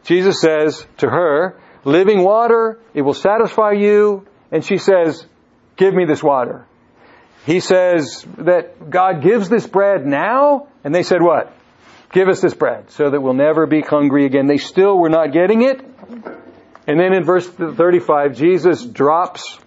Jesus 0.04 0.42
says 0.42 0.86
to 0.98 1.10
her, 1.10 1.58
Living 1.86 2.24
water, 2.24 2.80
it 2.94 3.02
will 3.02 3.14
satisfy 3.14 3.72
you. 3.72 4.28
And 4.52 4.64
she 4.64 4.78
says, 4.78 5.26
Give 5.78 5.94
me 5.94 6.06
this 6.06 6.22
water. 6.22 6.66
He 7.46 7.62
says 7.62 8.26
that 8.38 8.90
God 8.90 9.24
gives 9.24 9.50
this 9.50 9.66
bread 9.66 10.06
now, 10.06 10.68
and 10.84 10.94
they 10.94 11.04
said 11.04 11.22
what? 11.22 11.54
Give 12.12 12.28
us 12.28 12.42
this 12.42 12.54
bread 12.54 12.90
so 12.92 13.10
that 13.10 13.22
we'll 13.22 13.34
never 13.34 13.68
be 13.68 13.82
hungry 13.82 14.26
again. 14.26 14.48
They 14.48 14.58
still 14.58 14.98
were 14.98 15.10
not 15.10 15.32
getting 15.32 15.62
it. 15.62 15.82
And 16.88 17.00
then 17.00 17.14
in 17.14 17.24
verse 17.24 17.48
35, 17.48 18.36
Jesus 18.36 18.84
drops 18.84 19.60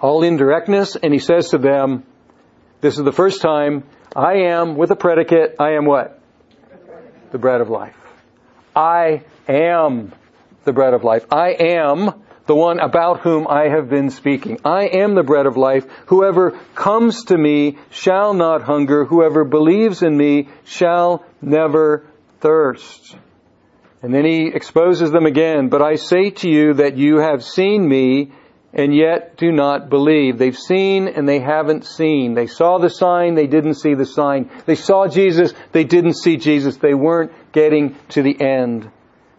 all 0.00 0.22
indirectness 0.22 0.96
and 0.96 1.12
he 1.12 1.18
says 1.18 1.50
to 1.50 1.58
them, 1.58 2.04
this 2.82 2.98
is 2.98 3.04
the 3.04 3.12
first 3.12 3.40
time 3.40 3.84
I 4.14 4.48
am 4.48 4.76
with 4.76 4.90
a 4.90 4.96
predicate, 4.96 5.56
I 5.58 5.72
am 5.72 5.86
what? 5.86 6.20
The 7.32 7.38
bread 7.38 7.62
of 7.62 7.70
life. 7.70 7.96
I 8.74 9.22
am 9.48 10.12
the 10.64 10.72
bread 10.74 10.92
of 10.92 11.04
life. 11.04 11.24
I 11.32 11.56
am 11.58 12.22
the 12.46 12.54
one 12.54 12.78
about 12.78 13.20
whom 13.20 13.46
I 13.48 13.68
have 13.68 13.88
been 13.88 14.10
speaking. 14.10 14.60
I 14.64 14.84
am 14.84 15.14
the 15.14 15.22
bread 15.22 15.46
of 15.46 15.56
life. 15.56 15.84
Whoever 16.06 16.52
comes 16.74 17.24
to 17.24 17.36
me 17.36 17.78
shall 17.90 18.34
not 18.34 18.62
hunger. 18.62 19.04
Whoever 19.04 19.44
believes 19.44 20.02
in 20.02 20.16
me 20.16 20.48
shall 20.64 21.24
never 21.42 22.06
thirst. 22.40 23.16
And 24.02 24.14
then 24.14 24.24
he 24.24 24.48
exposes 24.48 25.10
them 25.10 25.26
again. 25.26 25.68
But 25.68 25.82
I 25.82 25.96
say 25.96 26.30
to 26.30 26.48
you 26.48 26.74
that 26.74 26.96
you 26.96 27.18
have 27.18 27.42
seen 27.42 27.88
me 27.88 28.30
and 28.72 28.94
yet 28.94 29.36
do 29.36 29.50
not 29.50 29.88
believe. 29.88 30.38
They've 30.38 30.56
seen 30.56 31.08
and 31.08 31.28
they 31.28 31.40
haven't 31.40 31.86
seen. 31.86 32.34
They 32.34 32.46
saw 32.46 32.78
the 32.78 32.90
sign, 32.90 33.34
they 33.34 33.46
didn't 33.46 33.74
see 33.74 33.94
the 33.94 34.04
sign. 34.04 34.50
They 34.66 34.74
saw 34.74 35.08
Jesus, 35.08 35.54
they 35.72 35.84
didn't 35.84 36.14
see 36.14 36.36
Jesus. 36.36 36.76
They 36.76 36.94
weren't 36.94 37.32
getting 37.52 37.96
to 38.10 38.22
the 38.22 38.38
end. 38.38 38.90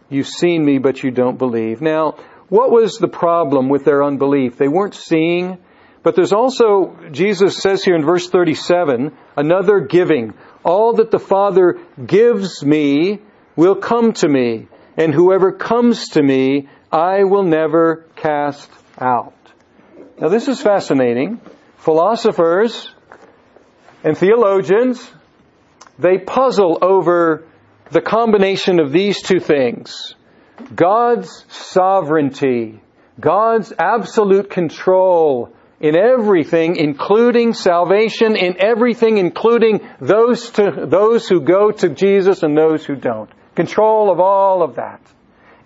You've 0.09 0.27
seen 0.27 0.65
me, 0.65 0.79
but 0.79 1.03
you 1.03 1.11
don't 1.11 1.37
believe. 1.37 1.81
Now, 1.81 2.15
what 2.49 2.71
was 2.71 2.97
the 2.97 3.07
problem 3.07 3.69
with 3.69 3.83
their 3.83 4.03
unbelief? 4.03 4.57
They 4.57 4.67
weren't 4.67 4.95
seeing, 4.95 5.57
but 6.03 6.15
there's 6.15 6.33
also, 6.33 6.95
Jesus 7.11 7.57
says 7.57 7.83
here 7.83 7.95
in 7.95 8.05
verse 8.05 8.29
37, 8.29 9.11
another 9.35 9.81
giving. 9.81 10.33
All 10.63 10.93
that 10.93 11.11
the 11.11 11.19
Father 11.19 11.79
gives 12.05 12.63
me 12.63 13.19
will 13.55 13.75
come 13.75 14.13
to 14.13 14.27
me, 14.29 14.67
and 14.95 15.13
whoever 15.13 15.51
comes 15.51 16.09
to 16.09 16.23
me, 16.23 16.69
I 16.91 17.25
will 17.25 17.43
never 17.43 18.05
cast 18.15 18.69
out. 18.99 19.33
Now 20.19 20.29
this 20.29 20.47
is 20.47 20.61
fascinating. 20.61 21.41
Philosophers 21.77 22.89
and 24.03 24.17
theologians, 24.17 25.05
they 25.99 26.17
puzzle 26.17 26.79
over 26.81 27.45
the 27.91 28.01
combination 28.01 28.79
of 28.79 28.91
these 28.91 29.21
two 29.21 29.39
things. 29.39 30.15
God's 30.75 31.45
sovereignty, 31.49 32.81
God's 33.19 33.73
absolute 33.77 34.49
control 34.49 35.53
in 35.79 35.95
everything, 35.95 36.75
including 36.75 37.53
salvation, 37.53 38.35
in 38.35 38.55
everything, 38.59 39.17
including 39.17 39.87
those 40.01 40.49
to, 40.51 40.85
those 40.87 41.27
who 41.27 41.41
go 41.41 41.71
to 41.71 41.89
Jesus 41.89 42.43
and 42.43 42.57
those 42.57 42.83
who 42.85 42.95
don't. 42.95 43.29
Control 43.55 44.11
of 44.11 44.19
all 44.19 44.63
of 44.63 44.75
that. 44.75 45.01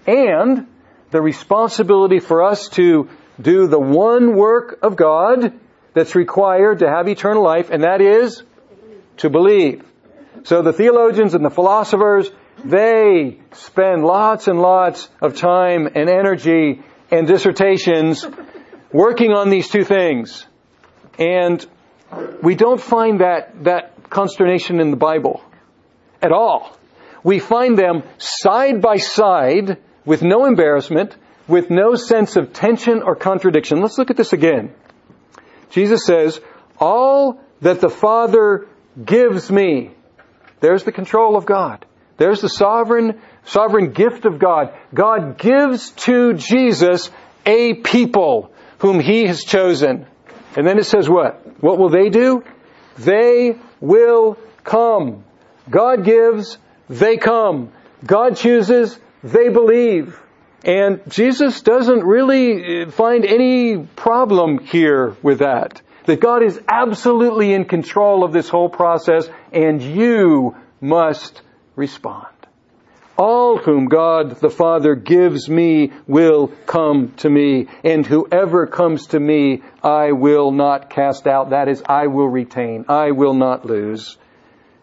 And 0.06 0.68
the 1.12 1.22
responsibility 1.22 2.20
for 2.20 2.44
us 2.44 2.70
to 2.70 3.10
do 3.40 3.68
the 3.68 3.80
one 3.80 4.36
work 4.36 4.80
of 4.82 4.96
God 4.96 5.54
that's 5.94 6.16
required 6.16 6.80
to 6.80 6.90
have 6.90 7.08
eternal 7.08 7.44
life, 7.44 7.70
and 7.70 7.84
that 7.84 8.02
is 8.02 8.44
to 9.18 9.30
believe. 9.30 9.84
So 10.44 10.62
the 10.62 10.74
theologians 10.74 11.34
and 11.34 11.44
the 11.44 11.50
philosophers, 11.50 12.30
they 12.64 13.40
spend 13.54 14.04
lots 14.04 14.48
and 14.48 14.60
lots 14.60 15.10
of 15.22 15.38
time 15.38 15.88
and 15.88 16.10
energy 16.10 16.82
and 17.10 17.28
dissertations 17.28 18.26
working 18.92 19.32
on 19.32 19.50
these 19.50 19.70
two 19.70 19.84
things. 19.84 20.46
And 21.18 21.66
we 22.42 22.56
don't 22.56 22.82
find 22.82 23.22
that, 23.22 23.64
that 23.64 24.10
consternation 24.10 24.80
in 24.80 24.92
the 24.92 24.98
Bible 24.98 25.44
at 26.22 26.32
all. 26.32 26.78
We 27.24 27.40
find 27.40 27.78
them 27.78 28.04
side 28.18 28.82
by 28.82 28.98
side 28.98 29.78
with 30.06 30.24
no 30.24 30.46
embarrassment, 30.46 31.16
with 31.48 31.70
no 31.70 31.96
sense 31.96 32.36
of 32.36 32.54
tension 32.54 33.02
or 33.04 33.16
contradiction. 33.16 33.82
Let's 33.82 33.98
look 33.98 34.10
at 34.10 34.18
this 34.18 34.34
again. 34.34 34.74
Jesus 35.70 36.06
says, 36.06 36.40
all 36.80 37.42
that 37.62 37.80
the 37.80 37.90
Father 37.90 38.68
gives 39.04 39.52
me. 39.52 39.92
There's 40.60 40.84
the 40.84 40.92
control 40.92 41.38
of 41.38 41.46
God. 41.46 41.86
There's 42.22 42.42
the 42.42 42.50
sovereign, 42.50 43.20
sovereign 43.46 43.94
gift 43.94 44.26
of 44.26 44.38
God. 44.38 44.78
God 44.94 45.40
gives 45.40 45.90
to 46.06 46.34
Jesus 46.34 47.10
a 47.48 47.74
people 47.74 48.54
whom 48.78 49.00
He 49.00 49.26
has 49.26 49.44
chosen. 49.44 50.06
And 50.56 50.68
then 50.68 50.78
it 50.78 50.86
says 50.86 51.10
what? 51.10 51.64
What 51.64 51.80
will 51.80 51.90
they 51.90 52.10
do? 52.10 52.44
They 53.00 53.56
will 53.80 54.38
come. 54.64 55.24
God 55.68 56.06
gives, 56.06 56.60
they 56.90 57.18
come. 57.18 57.72
God 58.06 58.38
chooses, 58.38 59.00
they 59.24 59.50
believe. 59.50 60.22
And 60.64 61.02
Jesus 61.08 61.62
doesn't 61.62 62.04
really 62.04 62.84
uh, 62.84 62.92
find 62.92 63.26
any 63.26 63.80
problem 63.96 64.60
here 64.60 65.16
with 65.24 65.40
that. 65.40 65.82
That 66.06 66.20
God 66.20 66.44
is 66.44 66.62
absolutely 66.68 67.52
in 67.52 67.66
control 67.66 68.24
of 68.24 68.32
this 68.32 68.48
whole 68.48 68.70
process 68.70 69.28
and 69.52 69.82
you 69.82 70.56
must 70.80 71.42
respond. 71.76 72.28
All 73.18 73.58
whom 73.58 73.86
God 73.86 74.40
the 74.40 74.50
Father 74.50 74.96
gives 74.96 75.50
me 75.50 75.92
will 76.08 76.48
come 76.66 77.14
to 77.18 77.30
me, 77.30 77.68
and 77.84 78.06
whoever 78.06 78.66
comes 78.66 79.08
to 79.08 79.20
me 79.20 79.62
I 79.84 80.14
will 80.14 80.52
not 80.52 80.90
cast 80.90 81.28
out. 81.28 81.52
That 81.52 81.68
is, 81.68 81.84
I 81.86 82.08
will 82.08 82.28
retain. 82.28 82.86
I 82.90 83.12
will 83.12 83.34
not 83.34 83.66
lose. 83.66 84.18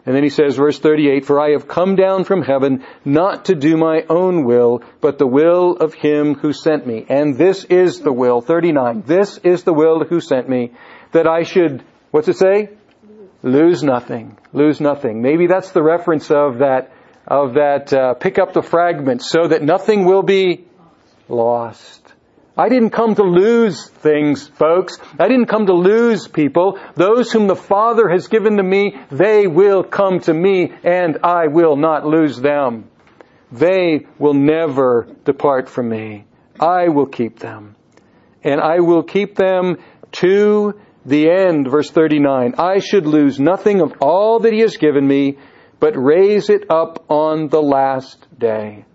And 0.05 0.15
then 0.15 0.23
he 0.23 0.29
says, 0.29 0.55
verse 0.55 0.79
38, 0.79 1.25
For 1.25 1.39
I 1.39 1.51
have 1.51 1.67
come 1.67 1.95
down 1.95 2.23
from 2.23 2.41
heaven 2.41 2.85
not 3.03 3.45
to 3.45 3.55
do 3.55 3.77
my 3.77 4.05
own 4.09 4.45
will, 4.45 4.83
but 5.01 5.17
the 5.17 5.27
will 5.27 5.75
of 5.75 5.93
him 5.93 6.35
who 6.35 6.53
sent 6.53 6.87
me. 6.87 7.05
And 7.09 7.35
this 7.35 7.65
is 7.65 7.99
the 7.99 8.13
will, 8.13 8.41
39, 8.41 9.03
this 9.05 9.37
is 9.39 9.63
the 9.63 9.73
will 9.73 10.03
who 10.05 10.21
sent 10.21 10.47
me, 10.47 10.71
that 11.11 11.27
I 11.27 11.43
should, 11.43 11.83
what's 12.11 12.27
it 12.27 12.37
say? 12.37 12.69
Lose 13.41 13.83
nothing. 13.83 14.37
Lose 14.51 14.81
nothing. 14.81 15.21
Maybe 15.21 15.47
that's 15.47 15.71
the 15.71 15.83
reference 15.83 16.29
of 16.29 16.59
that, 16.59 16.91
of 17.25 17.53
that, 17.53 17.93
uh, 17.93 18.13
pick 18.15 18.37
up 18.37 18.53
the 18.53 18.61
fragments 18.61 19.29
so 19.29 19.47
that 19.47 19.63
nothing 19.63 20.05
will 20.05 20.23
be 20.23 20.65
lost. 21.29 21.99
I 22.57 22.67
didn't 22.67 22.89
come 22.89 23.15
to 23.15 23.23
lose 23.23 23.87
things, 23.87 24.45
folks. 24.45 24.97
I 25.17 25.29
didn't 25.29 25.45
come 25.45 25.67
to 25.67 25.73
lose 25.73 26.27
people. 26.27 26.77
Those 26.95 27.31
whom 27.31 27.47
the 27.47 27.55
Father 27.55 28.09
has 28.09 28.27
given 28.27 28.57
to 28.57 28.63
me, 28.63 28.97
they 29.09 29.47
will 29.47 29.81
come 29.83 30.19
to 30.21 30.33
me 30.33 30.73
and 30.83 31.19
I 31.23 31.47
will 31.47 31.77
not 31.77 32.05
lose 32.05 32.37
them. 32.37 32.89
They 33.53 34.07
will 34.17 34.33
never 34.33 35.07
depart 35.23 35.69
from 35.69 35.87
me. 35.87 36.25
I 36.59 36.89
will 36.89 37.05
keep 37.05 37.39
them. 37.39 37.77
And 38.43 38.59
I 38.59 38.81
will 38.81 39.03
keep 39.03 39.35
them 39.35 39.77
to 40.11 40.79
the 41.05 41.29
end, 41.29 41.69
verse 41.69 41.89
39, 41.89 42.55
I 42.57 42.79
should 42.79 43.05
lose 43.05 43.39
nothing 43.39 43.81
of 43.81 43.93
all 44.01 44.39
that 44.39 44.53
he 44.53 44.59
has 44.59 44.77
given 44.77 45.07
me, 45.07 45.37
but 45.79 45.93
raise 45.95 46.49
it 46.49 46.69
up 46.69 47.05
on 47.09 47.47
the 47.47 47.61
last 47.61 48.27
day. 48.37 48.85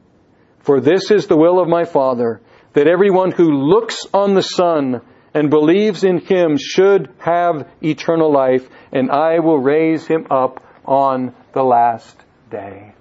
For 0.60 0.80
this 0.80 1.10
is 1.10 1.26
the 1.26 1.36
will 1.36 1.60
of 1.60 1.68
my 1.68 1.84
Father, 1.84 2.40
that 2.74 2.86
everyone 2.86 3.30
who 3.30 3.50
looks 3.52 4.06
on 4.12 4.34
the 4.34 4.42
Son 4.42 5.00
and 5.32 5.50
believes 5.50 6.04
in 6.04 6.18
him 6.18 6.56
should 6.58 7.12
have 7.18 7.68
eternal 7.82 8.32
life, 8.32 8.68
and 8.92 9.10
I 9.10 9.40
will 9.40 9.58
raise 9.58 10.06
him 10.06 10.26
up 10.30 10.62
on 10.84 11.34
the 11.52 11.62
last 11.62 12.16
day. 12.50 12.94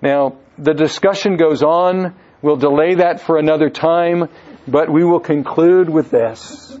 Now, 0.00 0.38
the 0.58 0.74
discussion 0.74 1.36
goes 1.36 1.62
on. 1.62 2.14
We'll 2.42 2.56
delay 2.56 2.96
that 2.96 3.20
for 3.20 3.38
another 3.38 3.70
time, 3.70 4.28
but 4.66 4.90
we 4.90 5.04
will 5.04 5.20
conclude 5.20 5.90
with 5.90 6.10
this. 6.10 6.78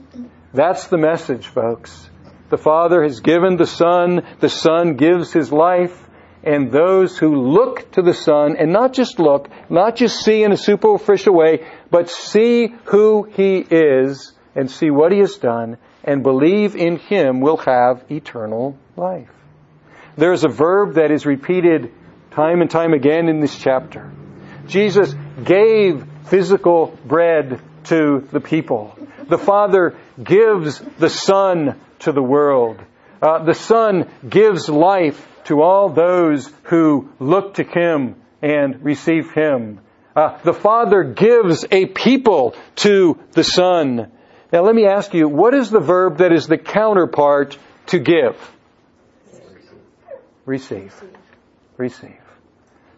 That's 0.52 0.86
the 0.86 0.98
message, 0.98 1.48
folks. 1.48 2.08
The 2.48 2.58
Father 2.58 3.02
has 3.02 3.20
given 3.20 3.56
the 3.56 3.66
Son, 3.66 4.24
the 4.40 4.48
Son 4.48 4.94
gives 4.96 5.32
His 5.32 5.50
life, 5.52 6.02
and 6.44 6.70
those 6.70 7.18
who 7.18 7.34
look 7.34 7.90
to 7.92 8.02
the 8.02 8.14
Son, 8.14 8.56
and 8.56 8.72
not 8.72 8.92
just 8.92 9.18
look, 9.18 9.48
not 9.68 9.96
just 9.96 10.24
see 10.24 10.44
in 10.44 10.52
a 10.52 10.56
superficial 10.56 11.34
way, 11.34 11.66
but 11.90 12.08
see 12.08 12.68
who 12.84 13.24
He 13.24 13.58
is, 13.58 14.32
and 14.54 14.70
see 14.70 14.90
what 14.90 15.12
He 15.12 15.18
has 15.18 15.36
done, 15.36 15.76
and 16.04 16.22
believe 16.22 16.76
in 16.76 16.98
Him 16.98 17.40
will 17.40 17.56
have 17.58 18.04
eternal 18.10 18.78
life. 18.96 19.28
There 20.16 20.32
is 20.32 20.44
a 20.44 20.48
verb 20.48 20.94
that 20.94 21.10
is 21.10 21.26
repeated 21.26 21.92
time 22.30 22.60
and 22.60 22.70
time 22.70 22.92
again 22.92 23.28
in 23.28 23.40
this 23.40 23.58
chapter. 23.58 24.10
Jesus 24.68 25.14
gave 25.44 26.06
physical 26.26 26.96
bread 27.04 27.60
to 27.84 28.26
the 28.30 28.40
people. 28.40 28.96
The 29.28 29.38
Father 29.38 29.96
gives 30.22 30.80
the 30.98 31.10
Son 31.10 31.78
to 32.00 32.12
the 32.12 32.22
world. 32.22 32.80
Uh, 33.20 33.44
the 33.44 33.54
Son 33.54 34.10
gives 34.28 34.68
life 34.68 35.26
to 35.44 35.62
all 35.62 35.88
those 35.88 36.50
who 36.64 37.08
look 37.18 37.54
to 37.54 37.64
Him 37.64 38.16
and 38.42 38.84
receive 38.84 39.30
Him. 39.32 39.80
Uh, 40.14 40.38
the 40.44 40.52
Father 40.54 41.04
gives 41.04 41.64
a 41.70 41.86
people 41.86 42.54
to 42.76 43.18
the 43.32 43.44
Son. 43.44 44.10
Now 44.52 44.62
let 44.62 44.74
me 44.74 44.86
ask 44.86 45.12
you, 45.14 45.28
what 45.28 45.54
is 45.54 45.70
the 45.70 45.80
verb 45.80 46.18
that 46.18 46.32
is 46.32 46.46
the 46.46 46.58
counterpart 46.58 47.58
to 47.88 47.98
give? 47.98 48.36
Receive. 50.44 50.94
Receive. 51.76 52.20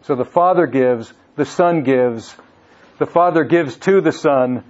So 0.03 0.15
the 0.15 0.25
Father 0.25 0.67
gives, 0.67 1.11
the 1.35 1.45
Son 1.45 1.83
gives, 1.83 2.33
the 2.99 3.05
Father 3.05 3.43
gives 3.43 3.75
to 3.77 4.01
the 4.01 4.11
Son, 4.11 4.63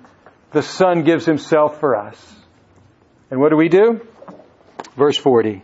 the 0.51 0.63
Son 0.63 1.03
gives 1.03 1.25
Himself 1.25 1.79
for 1.79 1.95
us. 1.95 2.38
And 3.32 3.39
what 3.39 3.50
do 3.50 3.58
we 3.58 3.70
do? 3.70 4.02
Verse 4.96 5.18
40. 5.18 5.63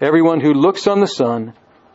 Everyone 0.00 0.40
who 0.40 0.52
looks 0.52 0.86
on 0.86 1.00
the 1.00 1.06
Son 1.06 1.54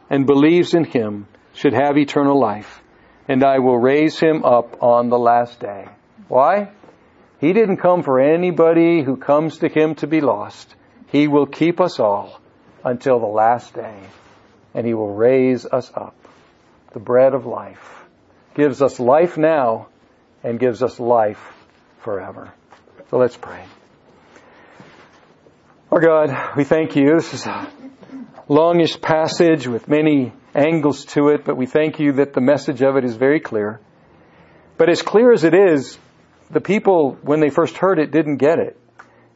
and 0.10 0.26
believes 0.26 0.74
in 0.74 0.84
Him 0.84 1.28
should 1.54 1.74
have 1.74 1.98
eternal 1.98 2.40
life, 2.40 2.82
and 3.28 3.44
I 3.44 3.60
will 3.60 3.78
raise 3.78 4.20
him 4.20 4.44
up 4.44 4.84
on 4.84 5.10
the 5.10 5.18
last 5.18 5.60
day. 5.60 5.88
Why? 6.28 6.70
He 7.40 7.54
didn't 7.54 7.78
come 7.78 8.04
for 8.04 8.20
anybody 8.20 9.04
who 9.04 9.18
comes 9.18 9.60
to 9.60 9.70
Him 9.70 9.96
to 9.96 10.08
be 10.08 10.22
lost. 10.22 10.74
He 11.12 11.28
will 11.28 11.46
keep 11.46 11.80
us 11.80 12.00
all 12.00 12.40
until 12.84 13.20
the 13.20 13.26
last 13.26 13.74
day, 13.74 14.00
and 14.74 14.86
He 14.86 14.94
will 14.94 15.14
raise 15.14 15.66
us 15.66 15.92
up. 15.96 16.16
The 16.94 17.00
bread 17.00 17.34
of 17.34 17.46
life 17.46 18.04
gives 18.56 18.82
us 18.82 19.00
life 19.00 19.38
now 19.38 19.88
and 20.44 20.60
gives 20.60 20.82
us 20.82 21.00
life 21.00 21.54
forever. 22.00 22.54
So 23.10 23.18
let's 23.18 23.38
pray. 23.38 23.64
Our 25.96 26.02
God, 26.02 26.58
we 26.58 26.66
thank 26.66 26.98
you. 26.98 27.16
This 27.16 27.34
is 27.34 27.46
a 27.46 27.72
longish 28.50 29.00
passage 29.00 29.66
with 29.66 29.88
many 29.88 30.34
angles 30.54 31.06
to 31.14 31.30
it, 31.30 31.46
but 31.46 31.56
we 31.56 31.68
thank 31.68 32.02
you 32.02 32.12
that 32.18 32.34
the 32.34 32.42
message 32.42 32.82
of 32.82 32.98
it 32.98 33.06
is 33.06 33.16
very 33.16 33.40
clear. 33.40 33.80
But 34.78 34.90
as 34.90 35.02
clear 35.02 35.32
as 35.32 35.46
it 35.46 35.54
is, 35.54 35.98
the 36.52 36.60
people, 36.60 37.18
when 37.22 37.40
they 37.40 37.50
first 37.50 37.78
heard 37.78 37.98
it, 37.98 38.12
didn't 38.12 38.40
get 38.40 38.60
it. 38.60 38.78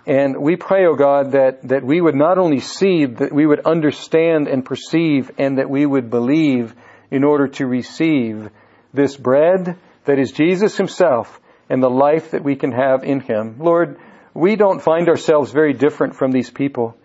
And 0.06 0.42
we 0.42 0.58
pray, 0.58 0.86
O 0.86 0.90
oh 0.90 0.96
God, 0.96 1.32
that, 1.32 1.66
that 1.70 1.86
we 1.86 2.02
would 2.02 2.16
not 2.16 2.38
only 2.38 2.60
see, 2.60 3.06
that 3.06 3.32
we 3.32 3.46
would 3.46 3.62
understand 3.62 4.50
and 4.50 4.66
perceive, 4.66 5.32
and 5.38 5.60
that 5.60 5.70
we 5.70 5.86
would 5.86 6.10
believe 6.10 6.76
in 7.10 7.24
order 7.24 7.48
to 7.48 7.66
receive 7.66 8.50
this 8.94 9.16
bread 9.16 9.78
that 10.04 10.20
is 10.20 10.34
Jesus 10.34 10.76
Himself 10.76 11.40
and 11.70 11.82
the 11.82 11.90
life 11.90 12.32
that 12.32 12.44
we 12.44 12.58
can 12.58 12.74
have 12.74 13.06
in 13.06 13.22
Him. 13.22 13.60
Lord, 13.60 13.98
we 14.34 14.56
don't 14.56 14.82
find 14.82 15.10
ourselves 15.10 15.52
very 15.52 15.74
different 15.74 16.16
from 16.16 16.32
these 16.32 16.50
people. 16.50 16.96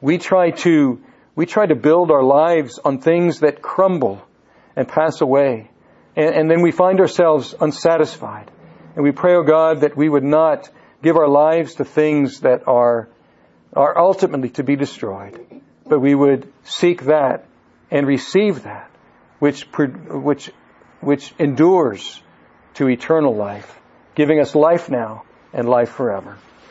We 0.00 0.18
try 0.18 0.50
to, 0.50 1.00
we 1.34 1.46
try 1.46 1.66
to 1.66 1.74
build 1.74 2.10
our 2.10 2.22
lives 2.22 2.78
on 2.78 3.00
things 3.00 3.40
that 3.40 3.62
crumble 3.62 4.22
and 4.76 4.88
pass 4.88 5.20
away. 5.20 5.70
And, 6.16 6.34
and 6.34 6.50
then 6.50 6.62
we 6.62 6.72
find 6.72 7.00
ourselves 7.00 7.54
unsatisfied. 7.60 8.50
And 8.94 9.04
we 9.04 9.12
pray, 9.12 9.34
O 9.34 9.40
oh 9.40 9.42
God, 9.42 9.82
that 9.82 9.96
we 9.96 10.08
would 10.08 10.24
not 10.24 10.68
give 11.02 11.16
our 11.16 11.28
lives 11.28 11.76
to 11.76 11.84
things 11.84 12.40
that 12.40 12.66
are, 12.66 13.08
are 13.72 13.98
ultimately 13.98 14.50
to 14.50 14.64
be 14.64 14.76
destroyed, 14.76 15.62
but 15.86 16.00
we 16.00 16.14
would 16.14 16.52
seek 16.64 17.02
that 17.02 17.46
and 17.90 18.06
receive 18.06 18.64
that 18.64 18.90
which, 19.38 19.64
which, 19.72 20.50
which 21.00 21.32
endures 21.38 22.20
to 22.74 22.88
eternal 22.88 23.34
life 23.34 23.80
giving 24.14 24.40
us 24.40 24.54
life 24.54 24.90
now 24.90 25.24
and 25.52 25.68
life 25.68 25.90
forever. 25.90 26.36